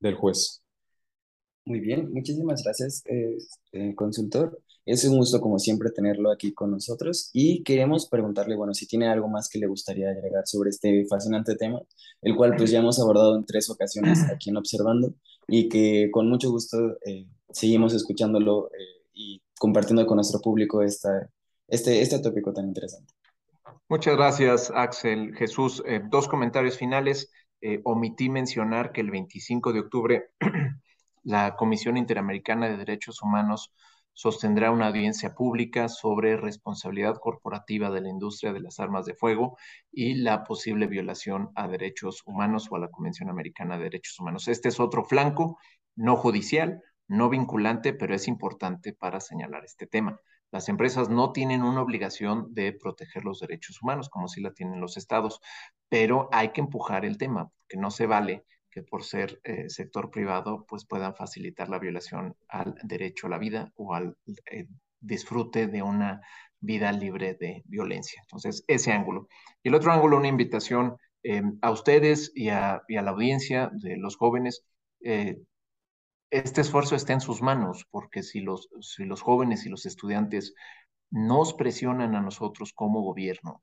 del 0.00 0.14
juez. 0.14 0.62
Muy 1.64 1.80
bien, 1.80 2.12
muchísimas 2.12 2.62
gracias, 2.62 3.02
consultor. 3.96 4.56
Es 4.86 5.04
un 5.04 5.16
gusto, 5.16 5.40
como 5.40 5.58
siempre, 5.58 5.90
tenerlo 5.90 6.30
aquí 6.30 6.54
con 6.54 6.70
nosotros 6.70 7.30
y 7.32 7.64
queremos 7.64 8.08
preguntarle, 8.08 8.54
bueno, 8.54 8.72
si 8.72 8.86
tiene 8.86 9.08
algo 9.08 9.26
más 9.26 9.48
que 9.48 9.58
le 9.58 9.66
gustaría 9.66 10.10
agregar 10.10 10.46
sobre 10.46 10.70
este 10.70 11.04
fascinante 11.06 11.56
tema, 11.56 11.82
el 12.22 12.36
cual 12.36 12.54
pues 12.56 12.70
ya 12.70 12.78
hemos 12.78 13.00
abordado 13.00 13.34
en 13.36 13.44
tres 13.44 13.68
ocasiones 13.68 14.20
aquí 14.32 14.50
en 14.50 14.58
Observando 14.58 15.12
y 15.48 15.68
que 15.68 16.08
con 16.12 16.28
mucho 16.28 16.52
gusto 16.52 16.98
eh, 17.04 17.26
seguimos 17.50 17.94
escuchándolo 17.94 18.68
eh, 18.68 19.02
y 19.12 19.42
compartiendo 19.58 20.06
con 20.06 20.18
nuestro 20.18 20.40
público 20.40 20.80
esta, 20.82 21.30
este, 21.66 22.00
este 22.00 22.20
tópico 22.20 22.52
tan 22.52 22.68
interesante. 22.68 23.12
Muchas 23.88 24.16
gracias, 24.16 24.70
Axel. 24.72 25.34
Jesús, 25.34 25.82
eh, 25.84 26.00
dos 26.08 26.28
comentarios 26.28 26.78
finales. 26.78 27.32
omití 27.82 28.28
mencionar 28.28 28.92
que 28.92 29.00
el 29.00 29.10
25 29.10 29.72
de 29.72 29.80
octubre 29.80 30.30
la 31.24 31.56
Comisión 31.56 31.96
Interamericana 31.96 32.68
de 32.68 32.76
Derechos 32.76 33.20
Humanos 33.20 33.72
sostendrá 34.16 34.70
una 34.70 34.86
audiencia 34.86 35.34
pública 35.34 35.90
sobre 35.90 36.38
responsabilidad 36.38 37.18
corporativa 37.20 37.90
de 37.90 38.00
la 38.00 38.08
industria 38.08 38.54
de 38.54 38.60
las 38.60 38.80
armas 38.80 39.04
de 39.04 39.14
fuego 39.14 39.58
y 39.92 40.14
la 40.14 40.42
posible 40.42 40.86
violación 40.86 41.50
a 41.54 41.68
derechos 41.68 42.22
humanos 42.24 42.66
o 42.70 42.76
a 42.76 42.78
la 42.78 42.88
Convención 42.88 43.28
Americana 43.28 43.76
de 43.76 43.84
Derechos 43.84 44.18
Humanos. 44.18 44.48
Este 44.48 44.70
es 44.70 44.80
otro 44.80 45.04
flanco 45.04 45.58
no 45.96 46.16
judicial, 46.16 46.82
no 47.08 47.28
vinculante, 47.28 47.92
pero 47.92 48.14
es 48.14 48.26
importante 48.26 48.94
para 48.94 49.20
señalar 49.20 49.66
este 49.66 49.86
tema. 49.86 50.18
Las 50.50 50.70
empresas 50.70 51.10
no 51.10 51.32
tienen 51.32 51.62
una 51.62 51.82
obligación 51.82 52.54
de 52.54 52.72
proteger 52.72 53.22
los 53.22 53.40
derechos 53.40 53.82
humanos, 53.82 54.08
como 54.08 54.28
sí 54.28 54.40
la 54.40 54.54
tienen 54.54 54.80
los 54.80 54.96
estados, 54.96 55.40
pero 55.90 56.30
hay 56.32 56.52
que 56.52 56.62
empujar 56.62 57.04
el 57.04 57.18
tema, 57.18 57.50
porque 57.50 57.76
no 57.76 57.90
se 57.90 58.06
vale 58.06 58.46
que 58.76 58.82
por 58.82 59.04
ser 59.04 59.40
eh, 59.42 59.70
sector 59.70 60.10
privado, 60.10 60.66
pues 60.68 60.84
puedan 60.84 61.14
facilitar 61.14 61.70
la 61.70 61.78
violación 61.78 62.36
al 62.46 62.74
derecho 62.82 63.26
a 63.26 63.30
la 63.30 63.38
vida 63.38 63.72
o 63.74 63.94
al 63.94 64.18
eh, 64.50 64.66
disfrute 65.00 65.66
de 65.66 65.80
una 65.80 66.20
vida 66.60 66.92
libre 66.92 67.38
de 67.40 67.62
violencia. 67.64 68.20
Entonces, 68.20 68.64
ese 68.68 68.92
ángulo. 68.92 69.28
Y 69.62 69.68
el 69.70 69.76
otro 69.76 69.92
ángulo, 69.92 70.18
una 70.18 70.28
invitación 70.28 70.98
eh, 71.22 71.40
a 71.62 71.70
ustedes 71.70 72.32
y 72.34 72.50
a, 72.50 72.82
la 72.86 73.10
audiencia 73.10 73.70
de 73.72 73.96
los 73.96 74.16
jóvenes. 74.16 74.62
este 76.30 76.60
esfuerzo 76.60 76.96
está 76.96 77.14
en 77.14 77.22
sus 77.22 77.40
manos, 77.40 77.86
porque 77.90 78.22
si 78.22 78.40
los, 78.40 78.68
si 78.82 79.04
los 79.06 79.22
jóvenes 79.22 79.64
y 79.64 79.70
los 79.70 79.86
estudiantes 79.86 80.52
nos 81.10 81.54
presionan 81.54 82.14
a 82.14 82.20
nosotros 82.20 82.74
como 82.74 83.00
gobierno 83.00 83.62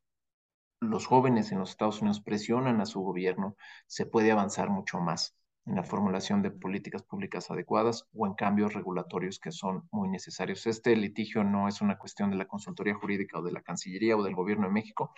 los 0.89 1.07
jóvenes 1.07 1.51
en 1.51 1.59
los 1.59 1.71
Estados 1.71 2.01
Unidos 2.01 2.21
presionan 2.21 2.81
a 2.81 2.85
su 2.85 3.01
gobierno, 3.01 3.55
se 3.87 4.05
puede 4.05 4.31
avanzar 4.31 4.69
mucho 4.69 4.99
más 4.99 5.35
en 5.65 5.75
la 5.75 5.83
formulación 5.83 6.41
de 6.41 6.51
políticas 6.51 7.03
públicas 7.03 7.49
adecuadas 7.49 8.05
o 8.13 8.27
en 8.27 8.33
cambios 8.33 8.73
regulatorios 8.73 9.39
que 9.39 9.51
son 9.51 9.87
muy 9.91 10.09
necesarios. 10.09 10.67
Este 10.67 10.95
litigio 10.95 11.43
no 11.43 11.67
es 11.67 11.81
una 11.81 11.97
cuestión 11.97 12.29
de 12.31 12.37
la 12.37 12.47
consultoría 12.47 12.95
jurídica 12.95 13.39
o 13.39 13.43
de 13.43 13.53
la 13.53 13.61
Cancillería 13.61 14.17
o 14.17 14.23
del 14.23 14.35
gobierno 14.35 14.67
de 14.67 14.73
México. 14.73 15.13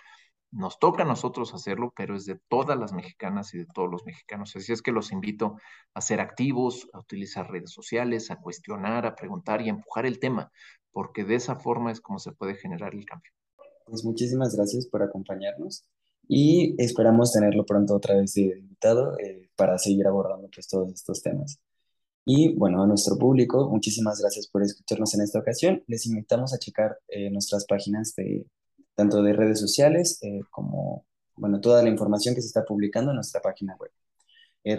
Nos 0.52 0.78
toca 0.78 1.02
a 1.02 1.06
nosotros 1.06 1.52
hacerlo, 1.54 1.92
pero 1.96 2.14
es 2.14 2.24
de 2.26 2.38
todas 2.48 2.78
las 2.78 2.92
mexicanas 2.92 3.52
y 3.54 3.58
de 3.58 3.66
todos 3.66 3.90
los 3.90 4.04
mexicanos. 4.06 4.54
Así 4.54 4.72
es 4.72 4.82
que 4.82 4.92
los 4.92 5.10
invito 5.10 5.56
a 5.94 6.00
ser 6.00 6.20
activos, 6.20 6.88
a 6.92 7.00
utilizar 7.00 7.50
redes 7.50 7.72
sociales, 7.72 8.30
a 8.30 8.36
cuestionar, 8.36 9.06
a 9.06 9.16
preguntar 9.16 9.60
y 9.62 9.66
a 9.66 9.70
empujar 9.70 10.06
el 10.06 10.20
tema, 10.20 10.52
porque 10.92 11.24
de 11.24 11.34
esa 11.34 11.56
forma 11.56 11.90
es 11.90 12.00
como 12.00 12.20
se 12.20 12.32
puede 12.32 12.54
generar 12.54 12.94
el 12.94 13.04
cambio. 13.04 13.32
Pues 13.86 14.04
muchísimas 14.04 14.56
gracias 14.56 14.86
por 14.86 15.02
acompañarnos 15.02 15.84
y 16.28 16.74
esperamos 16.82 17.32
tenerlo 17.32 17.64
pronto 17.64 17.94
otra 17.94 18.16
vez 18.16 18.34
de 18.34 18.58
invitado 18.58 19.16
eh, 19.20 19.48
para 19.54 19.78
seguir 19.78 20.06
abordando 20.08 20.48
pues 20.52 20.66
todos 20.66 20.92
estos 20.92 21.22
temas. 21.22 21.60
Y 22.24 22.54
bueno, 22.56 22.82
a 22.82 22.86
nuestro 22.88 23.16
público, 23.16 23.68
muchísimas 23.70 24.20
gracias 24.20 24.48
por 24.48 24.62
escucharnos 24.64 25.14
en 25.14 25.22
esta 25.22 25.38
ocasión. 25.38 25.84
Les 25.86 26.06
invitamos 26.06 26.52
a 26.52 26.58
checar 26.58 26.98
eh, 27.08 27.30
nuestras 27.30 27.64
páginas 27.66 28.14
de 28.16 28.46
tanto 28.96 29.22
de 29.22 29.32
redes 29.32 29.60
sociales 29.60 30.18
eh, 30.22 30.40
como 30.50 31.06
bueno, 31.36 31.60
toda 31.60 31.82
la 31.82 31.88
información 31.88 32.34
que 32.34 32.40
se 32.40 32.48
está 32.48 32.64
publicando 32.64 33.12
en 33.12 33.16
nuestra 33.16 33.40
página 33.40 33.76
web. 33.76 33.92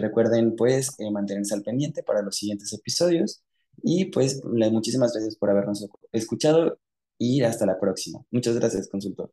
recuerden 0.00 0.54
pues 0.56 0.90
mantenerse 1.12 1.54
al 1.54 1.62
pendiente 1.62 2.02
para 2.02 2.20
los 2.20 2.36
siguientes 2.36 2.72
episodios 2.74 3.42
y 3.82 4.06
pues 4.06 4.42
muchísimas 4.44 5.12
gracias 5.14 5.36
por 5.36 5.50
habernos 5.50 5.88
escuchado 6.12 6.78
y 7.18 7.42
hasta 7.42 7.66
la 7.66 7.78
próxima. 7.78 8.20
Muchas 8.30 8.56
gracias, 8.56 8.88
consultor. 8.88 9.32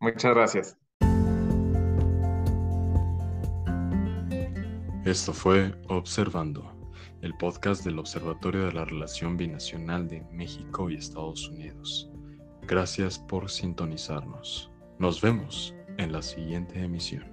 Muchas 0.00 0.34
gracias. 0.34 0.76
Esto 5.04 5.32
fue 5.32 5.74
Observando, 5.88 6.72
el 7.22 7.36
podcast 7.36 7.84
del 7.84 7.98
Observatorio 7.98 8.66
de 8.66 8.72
la 8.72 8.84
Relación 8.84 9.36
Binacional 9.36 10.08
de 10.08 10.22
México 10.32 10.90
y 10.90 10.96
Estados 10.96 11.48
Unidos. 11.48 12.10
Gracias 12.66 13.18
por 13.18 13.50
sintonizarnos. 13.50 14.70
Nos 14.98 15.20
vemos 15.20 15.74
en 15.98 16.12
la 16.12 16.22
siguiente 16.22 16.82
emisión. 16.82 17.29